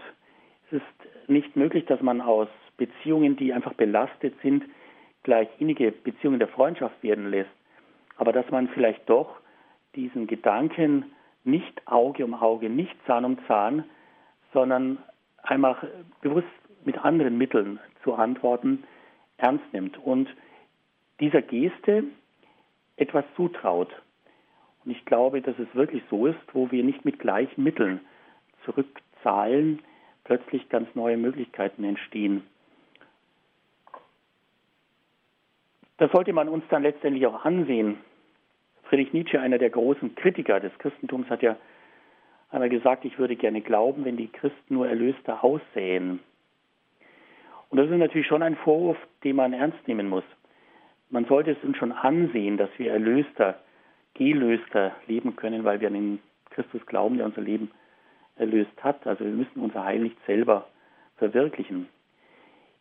[0.67, 4.63] Es ist nicht möglich, dass man aus Beziehungen, die einfach belastet sind,
[5.25, 7.49] gleich innige Beziehungen der Freundschaft werden lässt.
[8.15, 9.41] Aber dass man vielleicht doch
[9.95, 11.11] diesen Gedanken
[11.43, 13.83] nicht Auge um Auge, nicht Zahn um Zahn,
[14.53, 14.99] sondern
[15.43, 15.83] einfach
[16.21, 16.47] bewusst
[16.85, 18.83] mit anderen Mitteln zu antworten,
[19.38, 20.29] ernst nimmt und
[21.19, 22.05] dieser Geste
[22.95, 23.89] etwas zutraut.
[24.85, 27.99] Und ich glaube, dass es wirklich so ist, wo wir nicht mit gleichen Mitteln
[28.63, 29.81] zurückzahlen,
[30.23, 32.43] plötzlich ganz neue Möglichkeiten entstehen.
[35.97, 37.97] Das sollte man uns dann letztendlich auch ansehen.
[38.84, 41.55] Friedrich Nietzsche, einer der großen Kritiker des Christentums, hat ja
[42.51, 46.19] einmal gesagt, ich würde gerne glauben, wenn die Christen nur Erlöster aussähen.
[47.69, 50.23] Und das ist natürlich schon ein Vorwurf, den man ernst nehmen muss.
[51.10, 53.60] Man sollte es uns schon ansehen, dass wir Erlöster,
[54.13, 56.19] Gelöster leben können, weil wir an den
[56.51, 57.71] Christus glauben, der unser Leben
[58.38, 59.05] erlöst hat.
[59.05, 60.67] Also wir müssen unser Heil nicht selber
[61.17, 61.89] verwirklichen.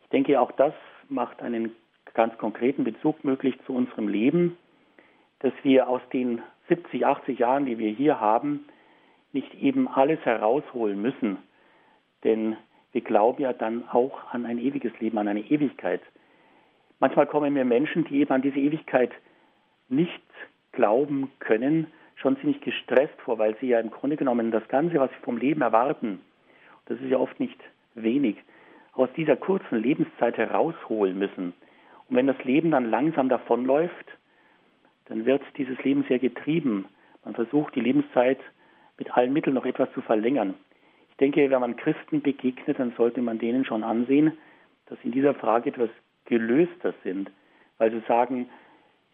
[0.03, 0.73] Ich denke, auch das
[1.09, 1.75] macht einen
[2.15, 4.57] ganz konkreten Bezug möglich zu unserem Leben,
[5.39, 8.65] dass wir aus den 70, 80 Jahren, die wir hier haben,
[9.33, 11.37] nicht eben alles herausholen müssen.
[12.23, 12.57] Denn
[12.91, 16.01] wir glauben ja dann auch an ein ewiges Leben, an eine Ewigkeit.
[16.99, 19.11] Manchmal kommen mir Menschen, die eben an diese Ewigkeit
[19.89, 20.23] nicht
[20.71, 25.11] glauben können, schon ziemlich gestresst vor, weil sie ja im Grunde genommen das Ganze, was
[25.11, 26.21] sie vom Leben erwarten,
[26.85, 27.59] das ist ja oft nicht
[27.95, 28.37] wenig,
[28.93, 31.53] aus dieser kurzen Lebenszeit herausholen müssen.
[32.09, 34.05] Und wenn das Leben dann langsam davonläuft,
[35.05, 36.85] dann wird dieses Leben sehr getrieben.
[37.23, 38.39] Man versucht, die Lebenszeit
[38.97, 40.53] mit allen Mitteln noch etwas zu verlängern.
[41.09, 44.37] Ich denke, wenn man Christen begegnet, dann sollte man denen schon ansehen,
[44.87, 45.89] dass sie in dieser Frage etwas
[46.25, 47.31] gelöster sind,
[47.77, 48.49] weil sie sagen,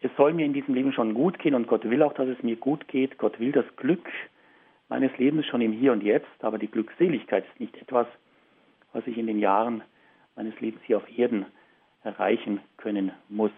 [0.00, 2.42] es soll mir in diesem Leben schon gut gehen und Gott will auch, dass es
[2.42, 3.18] mir gut geht.
[3.18, 4.08] Gott will das Glück
[4.88, 8.06] meines Lebens schon im Hier und Jetzt, aber die Glückseligkeit ist nicht etwas,
[8.92, 9.82] was ich in den Jahren
[10.34, 11.46] meines Lebens hier auf Erden
[12.04, 13.52] erreichen können muss.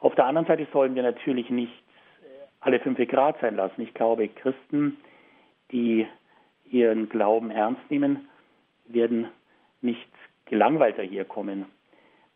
[0.00, 1.72] Auf der anderen Seite sollen wir natürlich nicht
[2.60, 3.82] alle fünf Grad sein lassen.
[3.82, 4.96] Ich glaube, Christen,
[5.72, 6.06] die
[6.70, 8.28] ihren Glauben ernst nehmen,
[8.86, 9.28] werden
[9.80, 10.08] nicht
[10.46, 11.66] gelangweilter hier kommen.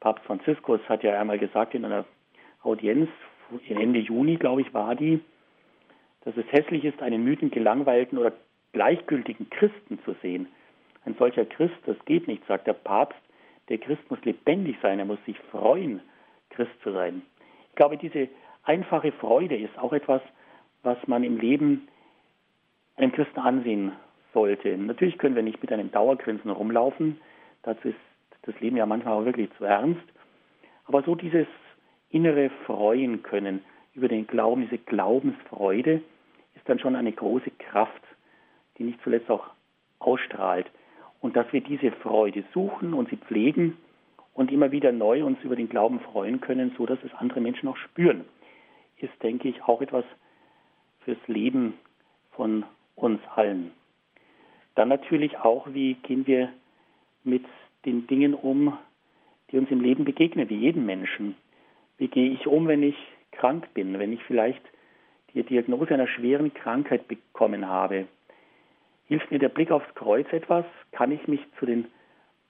[0.01, 2.05] Papst Franziskus hat ja einmal gesagt in einer
[2.63, 3.09] Audienz,
[3.69, 5.21] Ende Juni, glaube ich, war die,
[6.25, 8.33] dass es hässlich ist, einen müden, gelangweilten oder
[8.73, 10.49] gleichgültigen Christen zu sehen.
[11.05, 13.19] Ein solcher Christ, das geht nicht, sagt der Papst.
[13.69, 16.01] Der Christ muss lebendig sein, er muss sich freuen,
[16.51, 17.23] Christ zu sein.
[17.71, 18.29] Ich glaube, diese
[18.65, 20.21] einfache Freude ist auch etwas,
[20.83, 21.89] was man im Leben
[22.97, 23.93] einem Christen ansehen
[24.35, 24.77] sollte.
[24.77, 27.19] Natürlich können wir nicht mit einem Dauergrinsen rumlaufen,
[27.63, 27.99] Dazu ist
[28.43, 30.03] das Leben ja manchmal auch wirklich zu ernst.
[30.85, 31.47] Aber so dieses
[32.11, 36.03] innere Freuen können über den Glauben, diese Glaubensfreude,
[36.55, 38.03] ist dann schon eine große Kraft,
[38.79, 39.47] die nicht zuletzt auch
[39.99, 40.71] ausstrahlt.
[41.23, 43.79] Und dass wir diese Freude suchen und sie pflegen
[44.35, 47.69] und immer wieder neu uns über den Glauben freuen können, so dass es andere Menschen
[47.69, 48.25] auch spüren,
[48.99, 50.05] ist, denke ich, auch etwas
[51.05, 51.75] fürs Leben
[52.33, 52.65] von
[52.97, 53.71] uns allen.
[54.75, 56.49] Dann natürlich auch, wie gehen wir
[57.25, 57.45] mit
[57.85, 58.77] den Dingen um,
[59.51, 61.37] die uns im Leben begegnen, wie jeden Menschen.
[61.99, 62.97] Wie gehe ich um, wenn ich
[63.33, 64.63] krank bin, wenn ich vielleicht
[65.35, 68.07] die Diagnose einer schweren Krankheit bekommen habe?
[69.13, 70.65] Hilft mir der Blick aufs Kreuz etwas?
[70.91, 71.85] Kann ich mich zu den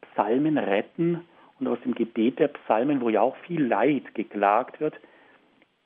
[0.01, 1.25] Psalmen retten
[1.59, 4.95] und aus dem Gebet der Psalmen, wo ja auch viel Leid geklagt wird,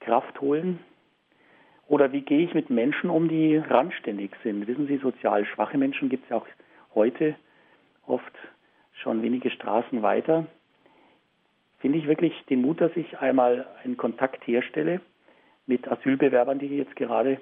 [0.00, 0.80] Kraft holen?
[1.88, 4.66] Oder wie gehe ich mit Menschen um, die randständig sind?
[4.66, 6.46] Wissen Sie, sozial schwache Menschen gibt es ja auch
[6.94, 7.36] heute
[8.06, 8.34] oft
[9.00, 10.44] schon wenige Straßen weiter.
[11.78, 15.00] Finde ich wirklich den Mut, dass ich einmal einen Kontakt herstelle
[15.66, 17.40] mit Asylbewerbern, die jetzt gerade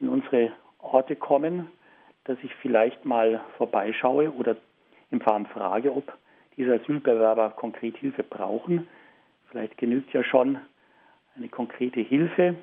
[0.00, 1.68] in unsere Orte kommen,
[2.24, 4.56] dass ich vielleicht mal vorbeischaue oder
[5.10, 6.12] im Fahren frage, ob
[6.56, 8.86] diese Asylbewerber konkret Hilfe brauchen.
[9.50, 10.58] Vielleicht genügt ja schon
[11.36, 12.56] eine konkrete Hilfe,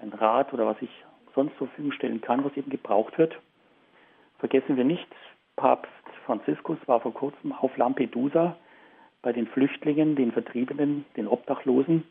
[0.00, 0.90] ein Rat oder was ich
[1.34, 3.36] sonst zur Verfügung stellen kann, was eben gebraucht wird.
[4.38, 5.08] Vergessen wir nicht,
[5.56, 5.90] Papst
[6.26, 8.56] Franziskus war vor kurzem auf Lampedusa
[9.22, 12.04] bei den Flüchtlingen, den Vertriebenen, den Obdachlosen.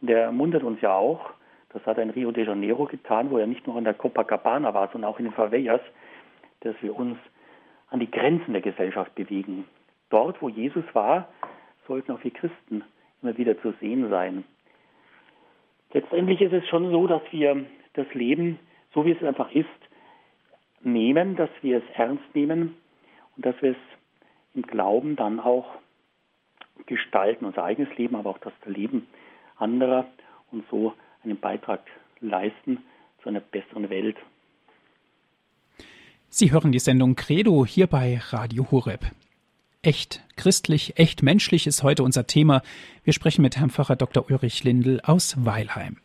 [0.00, 1.30] Und er ermuntert uns ja auch,
[1.76, 4.72] das hat er in Rio de Janeiro getan, wo er nicht nur an der Copacabana
[4.72, 5.82] war, sondern auch in den Favelas,
[6.60, 7.18] dass wir uns
[7.90, 9.66] an die Grenzen der Gesellschaft bewegen.
[10.08, 11.28] Dort, wo Jesus war,
[11.86, 12.82] sollten auch wir Christen
[13.20, 14.44] immer wieder zu sehen sein.
[15.92, 18.58] Letztendlich ist es schon so, dass wir das Leben,
[18.94, 19.68] so wie es einfach ist,
[20.80, 22.74] nehmen, dass wir es ernst nehmen
[23.36, 23.98] und dass wir es
[24.54, 25.66] im Glauben dann auch
[26.86, 29.06] gestalten, unser eigenes Leben, aber auch das Leben
[29.58, 30.06] anderer
[30.50, 30.94] und so
[31.26, 31.80] einen Beitrag
[32.20, 32.78] leisten
[33.22, 34.16] zu einer besseren Welt.
[36.28, 39.06] Sie hören die Sendung Credo hier bei Radio Horeb.
[39.82, 42.62] Echt christlich, echt menschlich ist heute unser Thema.
[43.04, 44.28] Wir sprechen mit Herrn Pfarrer Dr.
[44.28, 45.98] Ulrich Lindl aus Weilheim.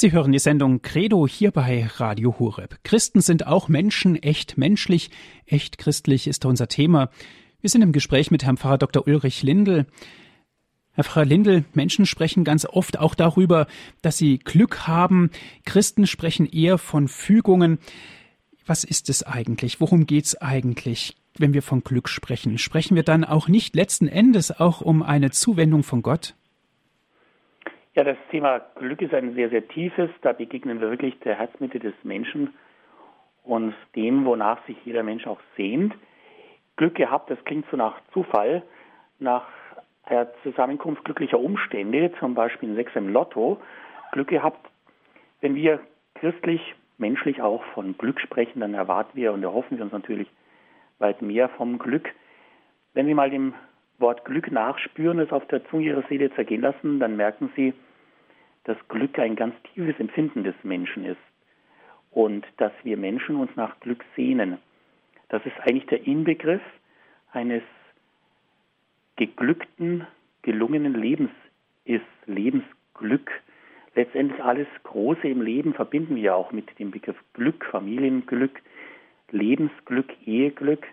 [0.00, 2.78] Sie hören die Sendung Credo hier bei Radio Hureb.
[2.84, 5.10] Christen sind auch Menschen, echt menschlich,
[5.44, 7.10] echt christlich ist unser Thema.
[7.60, 9.06] Wir sind im Gespräch mit Herrn Pfarrer Dr.
[9.06, 9.84] Ulrich Lindl.
[10.92, 13.66] Herr Pfarrer Lindl, Menschen sprechen ganz oft auch darüber,
[14.00, 15.28] dass sie Glück haben.
[15.66, 17.78] Christen sprechen eher von Fügungen.
[18.64, 19.82] Was ist es eigentlich?
[19.82, 22.56] Worum geht es eigentlich, wenn wir von Glück sprechen?
[22.56, 26.36] Sprechen wir dann auch nicht letzten Endes auch um eine Zuwendung von Gott?
[27.94, 30.10] Ja, das Thema Glück ist ein sehr, sehr tiefes.
[30.22, 32.54] Da begegnen wir wirklich der Herzmitte des Menschen
[33.42, 35.94] und dem, wonach sich jeder Mensch auch sehnt.
[36.76, 38.62] Glück gehabt, das klingt so nach Zufall,
[39.18, 39.46] nach
[40.04, 43.60] einer Zusammenkunft glücklicher Umstände, zum Beispiel ein Sechs im Lotto.
[44.12, 44.70] Glück gehabt,
[45.40, 45.80] wenn wir
[46.14, 46.60] christlich,
[46.96, 50.28] menschlich auch von Glück sprechen, dann erwarten wir und erhoffen wir uns natürlich
[51.00, 52.08] weit mehr vom Glück.
[52.94, 53.54] Wenn wir mal dem
[54.00, 57.74] Wort Glück nachspüren, es auf der Zunge ihrer Seele zergehen lassen, dann merken sie,
[58.64, 61.20] dass Glück ein ganz tiefes Empfinden des Menschen ist
[62.10, 64.58] und dass wir Menschen uns nach Glück sehnen.
[65.28, 66.62] Das ist eigentlich der Inbegriff
[67.32, 67.62] eines
[69.16, 70.06] geglückten,
[70.42, 71.30] gelungenen Lebens
[71.84, 73.30] ist, Lebensglück.
[73.94, 78.60] Letztendlich alles Große im Leben verbinden wir auch mit dem Begriff Glück, Familienglück,
[79.30, 80.86] Lebensglück, Eheglück.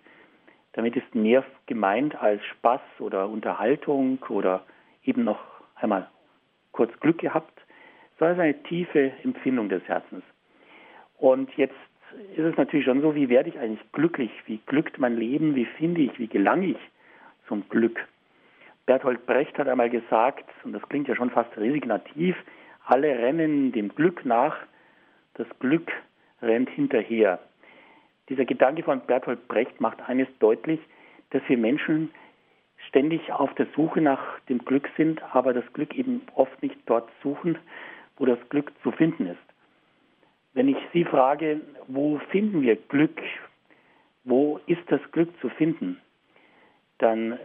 [0.78, 4.64] Damit ist mehr gemeint als Spaß oder Unterhaltung oder
[5.04, 5.40] eben noch
[5.74, 6.08] einmal
[6.72, 7.60] kurz Glück gehabt,
[8.20, 10.24] sondern eine tiefe Empfindung des Herzens.
[11.18, 11.74] Und jetzt
[12.36, 14.30] ist es natürlich schon so, wie werde ich eigentlich glücklich?
[14.46, 15.56] Wie glückt mein Leben?
[15.56, 16.20] Wie finde ich?
[16.20, 16.92] Wie gelange ich
[17.48, 18.08] zum Glück?
[18.86, 22.36] Bertolt Brecht hat einmal gesagt, und das klingt ja schon fast resignativ,
[22.86, 24.56] alle rennen dem Glück nach,
[25.34, 25.92] das Glück
[26.44, 27.40] rennt hinterher.
[28.30, 30.80] Dieser Gedanke von Bertolt Brecht macht eines deutlich,
[31.30, 32.10] dass wir Menschen
[32.88, 37.10] ständig auf der Suche nach dem Glück sind, aber das Glück eben oft nicht dort
[37.24, 37.58] suchen,
[38.18, 39.38] wo das Glück zu finden ist.
[40.54, 43.22] Wenn ich Sie frage, wo finden wir Glück?
[44.24, 46.02] Wo ist das Glück zu finden?
[46.98, 47.38] Dann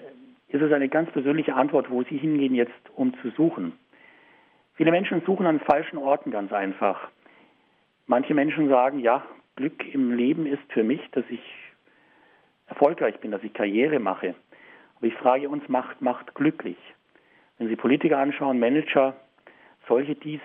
[0.48, 3.72] ist es eine ganz persönliche Antwort, wo Sie hingehen jetzt, um zu suchen.
[4.74, 7.08] Viele Menschen suchen an falschen Orten ganz einfach.
[8.06, 9.24] Manche Menschen sagen, ja,
[9.56, 11.42] Glück im Leben ist für mich, dass ich
[12.66, 14.34] erfolgreich bin, dass ich Karriere mache.
[14.96, 16.78] Aber ich frage uns, macht Macht glücklich?
[17.58, 19.14] Wenn Sie Politiker anschauen, Manager,
[19.86, 20.40] solche, die es,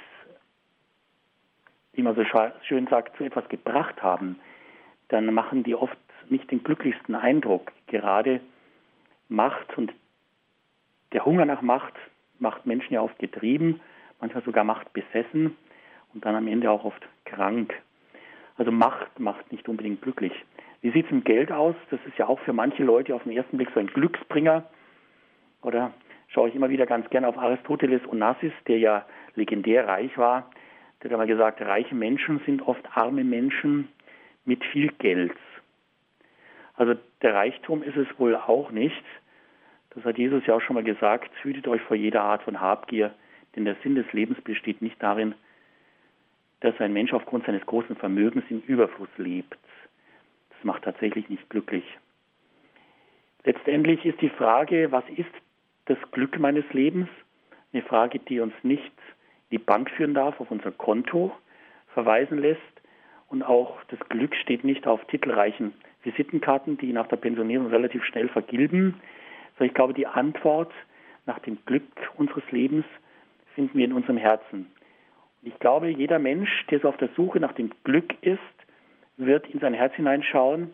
[1.93, 2.23] wie man so
[2.63, 4.39] schön sagt, zu etwas gebracht haben,
[5.07, 5.97] dann machen die oft
[6.29, 7.71] nicht den glücklichsten Eindruck.
[7.87, 8.41] Gerade
[9.29, 9.93] Macht und
[11.13, 11.93] der Hunger nach Macht
[12.39, 13.79] macht Menschen ja oft getrieben,
[14.19, 15.55] manchmal sogar Macht besessen
[16.13, 17.73] und dann am Ende auch oft krank.
[18.57, 20.33] Also Macht macht nicht unbedingt glücklich.
[20.81, 21.75] Wie sieht es mit Geld aus?
[21.89, 24.63] Das ist ja auch für manche Leute auf den ersten Blick so ein Glücksbringer.
[25.61, 25.93] Oder
[26.27, 29.05] schaue ich immer wieder ganz gerne auf Aristoteles Onassis, der ja
[29.35, 30.49] legendär reich war.
[31.01, 33.89] Der hat einmal gesagt, reiche Menschen sind oft arme Menschen
[34.45, 35.35] mit viel Geld.
[36.75, 39.03] Also der Reichtum ist es wohl auch nicht.
[39.91, 43.13] Das hat Jesus ja auch schon mal gesagt, hütet euch vor jeder Art von Habgier,
[43.55, 45.33] denn der Sinn des Lebens besteht nicht darin,
[46.61, 49.57] dass ein Mensch aufgrund seines großen Vermögens im Überfluss lebt.
[50.49, 51.83] Das macht tatsächlich nicht glücklich.
[53.43, 55.29] Letztendlich ist die Frage, was ist
[55.85, 57.07] das Glück meines Lebens?
[57.71, 58.83] Eine Frage, die uns nicht
[59.49, 61.31] in die Bank führen darf, auf unser Konto
[61.93, 62.61] verweisen lässt.
[63.29, 68.29] Und auch das Glück steht nicht auf titelreichen Visitenkarten, die nach der Pensionierung relativ schnell
[68.29, 68.95] vergilben.
[69.57, 70.71] Sondern ich glaube, die Antwort
[71.25, 71.83] nach dem Glück
[72.17, 72.85] unseres Lebens
[73.53, 74.67] finden wir in unserem Herzen.
[75.47, 78.37] Ich glaube, jeder Mensch, der so auf der Suche nach dem Glück ist,
[79.15, 80.71] wird in sein Herz hineinschauen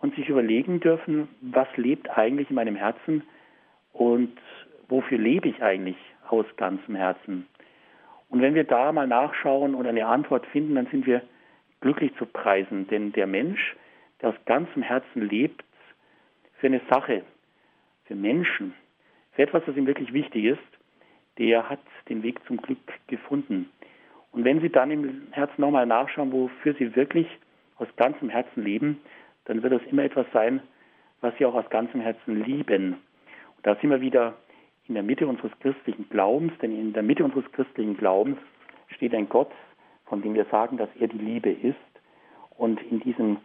[0.00, 3.24] und sich überlegen dürfen, was lebt eigentlich in meinem Herzen
[3.92, 4.38] und
[4.88, 5.96] wofür lebe ich eigentlich
[6.28, 7.48] aus ganzem Herzen.
[8.30, 11.20] Und wenn wir da mal nachschauen und eine Antwort finden, dann sind wir
[11.80, 13.74] glücklich zu preisen, denn der Mensch,
[14.22, 15.64] der aus ganzem Herzen lebt,
[16.60, 17.24] für eine Sache,
[18.04, 18.72] für Menschen,
[19.32, 20.78] für etwas, was ihm wirklich wichtig ist,
[21.38, 22.78] der hat den Weg zum Glück
[23.08, 23.68] gefunden.
[24.36, 27.26] Und wenn Sie dann im Herzen nochmal nachschauen, wofür Sie wirklich
[27.78, 29.00] aus ganzem Herzen leben,
[29.46, 30.60] dann wird das immer etwas sein,
[31.22, 32.98] was Sie auch aus ganzem Herzen lieben.
[33.56, 34.34] Und da sind wir wieder
[34.88, 38.36] in der Mitte unseres christlichen Glaubens, denn in der Mitte unseres christlichen Glaubens
[38.88, 39.50] steht ein Gott,
[40.04, 41.76] von dem wir sagen, dass er die Liebe ist.
[42.58, 43.38] Und in diesem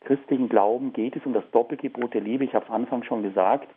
[0.00, 2.42] christlichen Glauben geht es um das Doppelgebot der Liebe.
[2.42, 3.72] Ich habe es Anfang schon gesagt.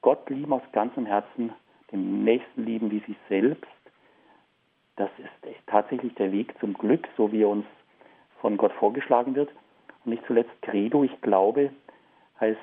[0.00, 1.52] Gott lieben aus ganzem Herzen,
[1.92, 3.75] den Nächsten lieben wie sich selbst
[4.96, 7.66] das ist tatsächlich der Weg zum Glück, so wie er uns
[8.40, 9.50] von Gott vorgeschlagen wird.
[10.04, 11.70] Und nicht zuletzt Credo, ich glaube,
[12.40, 12.58] heißt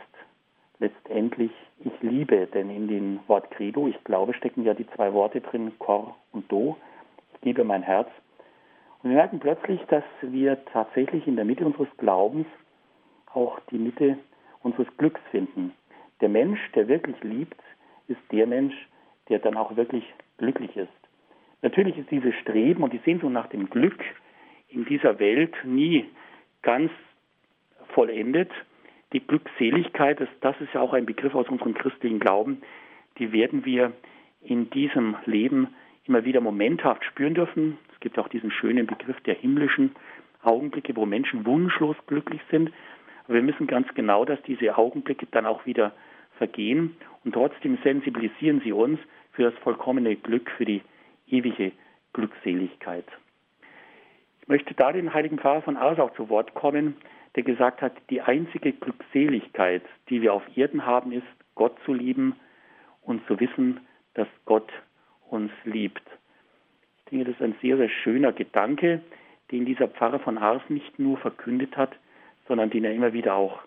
[0.79, 5.41] letztendlich ich liebe, denn in dem Wort Credo, ich glaube, stecken ja die zwei Worte
[5.41, 6.77] drin, Cor und Do.
[7.33, 8.09] Ich gebe mein Herz.
[9.01, 12.47] Und wir merken plötzlich, dass wir tatsächlich in der Mitte unseres Glaubens
[13.33, 14.17] auch die Mitte
[14.61, 15.73] unseres Glücks finden.
[16.21, 17.59] Der Mensch, der wirklich liebt,
[18.07, 18.75] ist der Mensch,
[19.29, 20.05] der dann auch wirklich
[20.37, 21.02] glücklich ist.
[21.63, 23.97] Natürlich ist dieses Streben und die Sehnsucht nach dem Glück
[24.67, 26.05] in dieser Welt nie
[26.61, 26.91] ganz
[27.93, 28.51] vollendet.
[29.13, 32.61] Die Glückseligkeit, das, das ist ja auch ein Begriff aus unserem christlichen Glauben,
[33.17, 33.93] die werden wir
[34.41, 35.69] in diesem Leben
[36.05, 37.77] immer wieder momenthaft spüren dürfen.
[37.93, 39.95] Es gibt auch diesen schönen Begriff der himmlischen
[40.41, 42.73] Augenblicke, wo Menschen wunschlos glücklich sind.
[43.23, 45.93] Aber wir müssen ganz genau, dass diese Augenblicke dann auch wieder
[46.37, 48.99] vergehen und trotzdem sensibilisieren sie uns
[49.31, 50.81] für das vollkommene Glück, für die
[51.33, 51.71] ewige
[52.13, 53.05] Glückseligkeit.
[54.41, 56.95] Ich möchte da den heiligen Pfarrer von Arsau zu Wort kommen,
[57.35, 61.25] der gesagt hat, die einzige Glückseligkeit, die wir auf Erden haben, ist,
[61.55, 62.35] Gott zu lieben
[63.01, 63.79] und zu wissen,
[64.13, 64.71] dass Gott
[65.29, 66.03] uns liebt.
[66.97, 69.01] Ich denke, das ist ein sehr, sehr schöner Gedanke,
[69.51, 71.95] den dieser Pfarrer von Ars nicht nur verkündet hat,
[72.47, 73.59] sondern den er immer wieder auch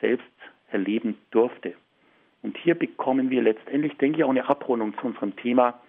[0.00, 0.26] selbst
[0.70, 1.74] erleben durfte.
[2.42, 5.80] Und hier bekommen wir letztendlich, denke ich, auch eine Abrundung zu unserem Thema,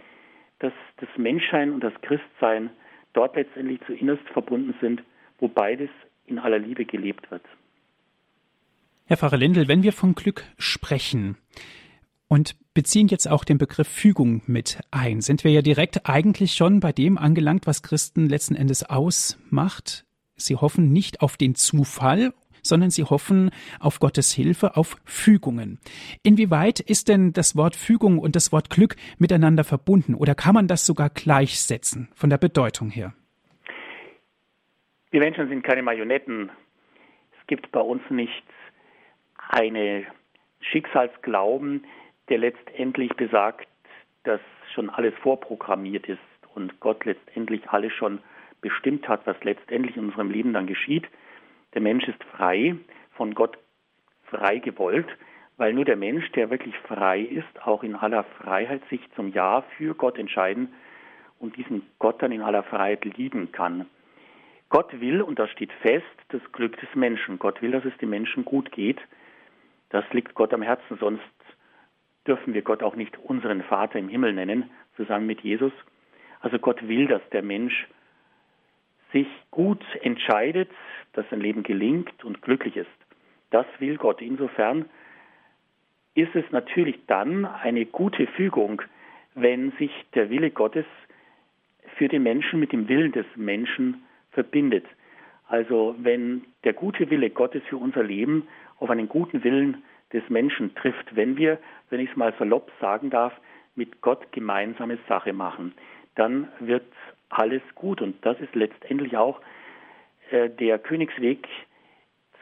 [0.59, 2.69] dass das Menschsein und das Christsein
[3.13, 5.01] dort letztendlich zu innerst verbunden sind,
[5.39, 5.89] wo beides
[6.27, 7.43] in aller Liebe gelebt wird.
[9.05, 11.37] Herr Pfarrer Lindel, wenn wir von Glück sprechen
[12.27, 16.79] und beziehen jetzt auch den Begriff Fügung mit ein, sind wir ja direkt eigentlich schon
[16.79, 20.05] bei dem angelangt, was Christen letzten Endes ausmacht.
[20.35, 25.79] Sie hoffen nicht auf den Zufall sondern sie hoffen auf Gottes Hilfe, auf Fügungen.
[26.23, 30.67] Inwieweit ist denn das Wort Fügung und das Wort Glück miteinander verbunden oder kann man
[30.67, 33.13] das sogar gleichsetzen von der Bedeutung her?
[35.11, 36.51] Wir Menschen sind keine Marionetten.
[37.39, 38.43] Es gibt bei uns nicht
[39.49, 40.05] einen
[40.61, 41.85] Schicksalsglauben,
[42.29, 43.67] der letztendlich besagt,
[44.23, 44.41] dass
[44.73, 46.19] schon alles vorprogrammiert ist
[46.53, 48.19] und Gott letztendlich alles schon
[48.61, 51.07] bestimmt hat, was letztendlich in unserem Leben dann geschieht.
[51.73, 52.75] Der Mensch ist frei,
[53.11, 53.57] von Gott
[54.23, 55.07] frei gewollt,
[55.57, 59.63] weil nur der Mensch, der wirklich frei ist, auch in aller Freiheit sich zum Ja
[59.77, 60.69] für Gott entscheiden
[61.37, 63.85] und diesen Gott dann in aller Freiheit lieben kann.
[64.69, 67.39] Gott will, und das steht fest, das Glück des Menschen.
[67.39, 68.99] Gott will, dass es dem Menschen gut geht.
[69.89, 71.23] Das liegt Gott am Herzen, sonst
[72.27, 75.73] dürfen wir Gott auch nicht unseren Vater im Himmel nennen, zusammen mit Jesus.
[76.41, 77.87] Also Gott will, dass der Mensch
[79.11, 80.69] sich gut entscheidet,
[81.13, 82.87] dass sein Leben gelingt und glücklich ist.
[83.49, 84.21] Das will Gott.
[84.21, 84.85] Insofern
[86.15, 88.81] ist es natürlich dann eine gute Fügung,
[89.35, 90.85] wenn sich der Wille Gottes
[91.97, 94.85] für den Menschen mit dem Willen des Menschen verbindet.
[95.47, 98.47] Also wenn der gute Wille Gottes für unser Leben
[98.77, 99.83] auf einen guten Willen
[100.13, 103.33] des Menschen trifft, wenn wir, wenn ich es mal salopp sagen darf,
[103.75, 105.73] mit Gott gemeinsame Sache machen,
[106.15, 106.85] dann wird
[107.29, 108.01] alles gut.
[108.01, 109.41] Und das ist letztendlich auch
[110.31, 111.47] äh, der Königsweg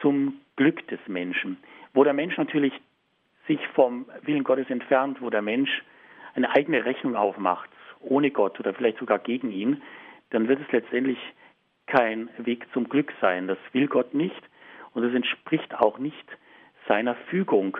[0.00, 1.58] zum Glück des Menschen.
[1.94, 2.72] Wo der Mensch natürlich
[3.46, 5.82] sich vom Willen Gottes entfernt, wo der Mensch
[6.34, 7.70] eine eigene Rechnung aufmacht,
[8.00, 9.82] ohne Gott oder vielleicht sogar gegen ihn,
[10.30, 11.18] dann wird es letztendlich
[11.86, 13.48] kein Weg zum Glück sein.
[13.48, 14.42] Das will Gott nicht
[14.92, 16.26] und es entspricht auch nicht
[16.86, 17.78] seiner Fügung.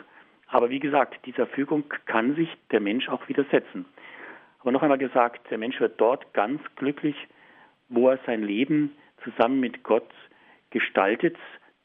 [0.49, 3.85] Aber wie gesagt, dieser Fügung kann sich der Mensch auch widersetzen.
[4.61, 7.17] Aber noch einmal gesagt, der Mensch wird dort ganz glücklich,
[7.89, 8.93] wo er sein Leben
[9.25, 10.11] zusammen mit Gott
[10.71, 11.37] gestaltet.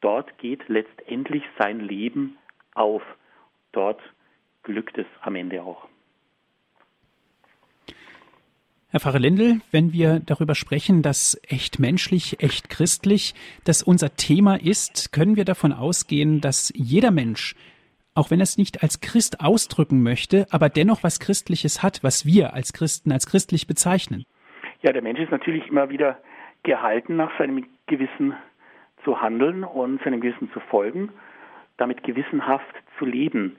[0.01, 2.37] Dort geht letztendlich sein Leben
[2.73, 3.03] auf.
[3.71, 4.01] Dort
[4.63, 5.87] glückt es am Ende auch.
[8.89, 14.55] Herr Pfarrer Lindel, wenn wir darüber sprechen, dass echt menschlich, echt christlich, das unser Thema
[14.55, 17.55] ist, können wir davon ausgehen, dass jeder Mensch,
[18.15, 22.25] auch wenn er es nicht als Christ ausdrücken möchte, aber dennoch was Christliches hat, was
[22.25, 24.25] wir als Christen als christlich bezeichnen.
[24.81, 26.17] Ja, der Mensch ist natürlich immer wieder
[26.63, 28.33] gehalten, nach seinem Gewissen
[29.03, 31.09] zu handeln und seinem Gewissen zu folgen,
[31.77, 33.57] damit gewissenhaft zu leben.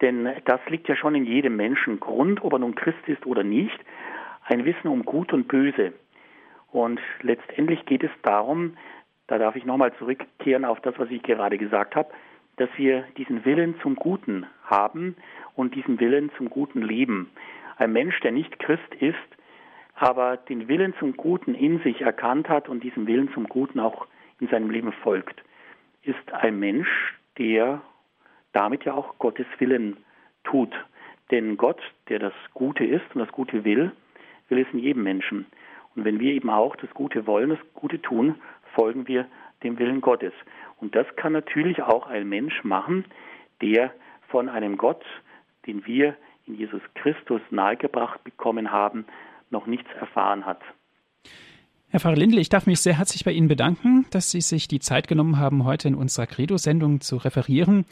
[0.00, 3.42] Denn das liegt ja schon in jedem Menschen Grund, ob er nun Christ ist oder
[3.42, 3.78] nicht
[4.44, 5.92] ein Wissen um Gut und Böse.
[6.70, 8.76] Und letztendlich geht es darum,
[9.26, 12.10] da darf ich nochmal zurückkehren auf das, was ich gerade gesagt habe,
[12.56, 15.16] dass wir diesen Willen zum Guten haben
[15.54, 17.30] und diesen Willen zum Guten leben.
[17.76, 19.16] Ein Mensch, der nicht Christ ist,
[19.94, 24.06] aber den Willen zum Guten in sich erkannt hat und diesem Willen zum Guten auch
[24.40, 25.42] in seinem Leben folgt,
[26.02, 26.88] ist ein Mensch,
[27.38, 27.82] der
[28.52, 29.98] damit ja auch Gottes Willen
[30.44, 30.72] tut.
[31.30, 33.92] Denn Gott, der das Gute ist und das Gute will,
[34.48, 35.46] will es in jedem Menschen.
[35.94, 38.36] Und wenn wir eben auch das Gute wollen, das Gute tun,
[38.74, 39.26] folgen wir
[39.62, 40.32] dem Willen Gottes.
[40.76, 43.04] Und das kann natürlich auch ein Mensch machen,
[43.62, 43.92] der
[44.28, 45.04] von einem Gott,
[45.66, 46.16] den wir
[46.46, 49.06] in Jesus Christus nahegebracht bekommen haben,
[49.50, 50.60] noch nichts erfahren hat.
[51.88, 54.80] Herr Pfarrer Lindl, ich darf mich sehr herzlich bei Ihnen bedanken, dass Sie sich die
[54.80, 57.86] Zeit genommen haben, heute in unserer Credo-Sendung zu referieren.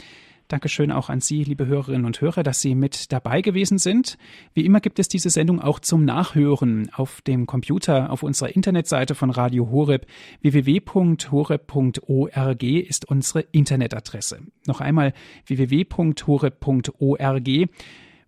[0.49, 4.19] Dankeschön auch an Sie, liebe Hörerinnen und Hörer, dass Sie mit dabei gewesen sind.
[4.53, 9.15] Wie immer gibt es diese Sendung auch zum Nachhören auf dem Computer auf unserer Internetseite
[9.15, 10.05] von Radio Horeb.
[10.43, 14.43] www.horeb.org ist unsere Internetadresse.
[14.67, 15.15] Noch einmal
[15.47, 17.49] www.horeb.org.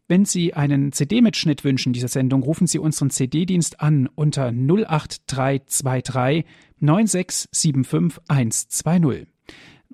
[0.09, 6.47] Wenn Sie einen CD-Mitschnitt wünschen dieser Sendung, rufen Sie unseren CD-Dienst an unter 08323
[6.79, 9.27] 9675 120.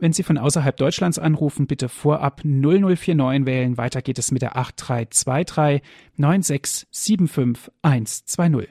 [0.03, 3.79] Wenn Sie von außerhalb Deutschlands anrufen, bitte vorab 0049 wählen.
[3.79, 5.81] Weiter geht es mit der 8323
[6.17, 8.69] 9675 120.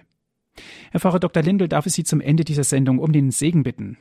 [0.91, 1.41] Herr Pfarrer Dr.
[1.41, 3.97] Lindel, darf ich Sie zum Ende dieser Sendung um den Segen bitten?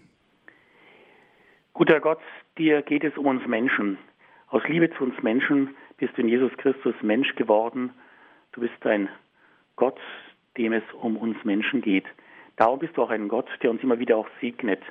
[1.72, 2.18] Guter Gott,
[2.59, 3.97] dir geht es um uns Menschen.
[4.49, 7.93] Aus Liebe zu uns Menschen bist du in Jesus Christus Mensch geworden.
[8.51, 9.09] Du bist ein
[9.76, 10.01] Gott,
[10.57, 12.07] dem es um uns Menschen geht.
[12.57, 14.83] Darum bist du auch ein Gott, der uns immer wieder auch segnet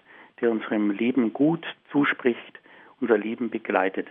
[0.41, 2.59] der unserem Leben gut zuspricht,
[2.99, 4.07] unser Leben begleitet.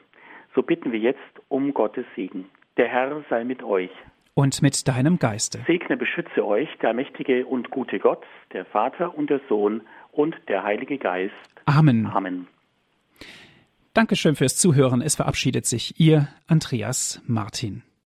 [0.55, 1.19] So bitten wir jetzt
[1.49, 2.47] um Gottes Segen.
[2.77, 3.91] Der Herr sei mit euch.
[4.35, 5.59] Und mit deinem Geiste.
[5.67, 10.63] Segne, beschütze euch der mächtige und gute Gott, der Vater und der Sohn und der
[10.63, 11.35] Heilige Geist.
[11.65, 12.07] Amen.
[12.07, 12.47] Amen.
[13.95, 15.03] Dankeschön fürs Zuhören.
[15.03, 17.83] Es verabschiedet sich Ihr Andreas Martin.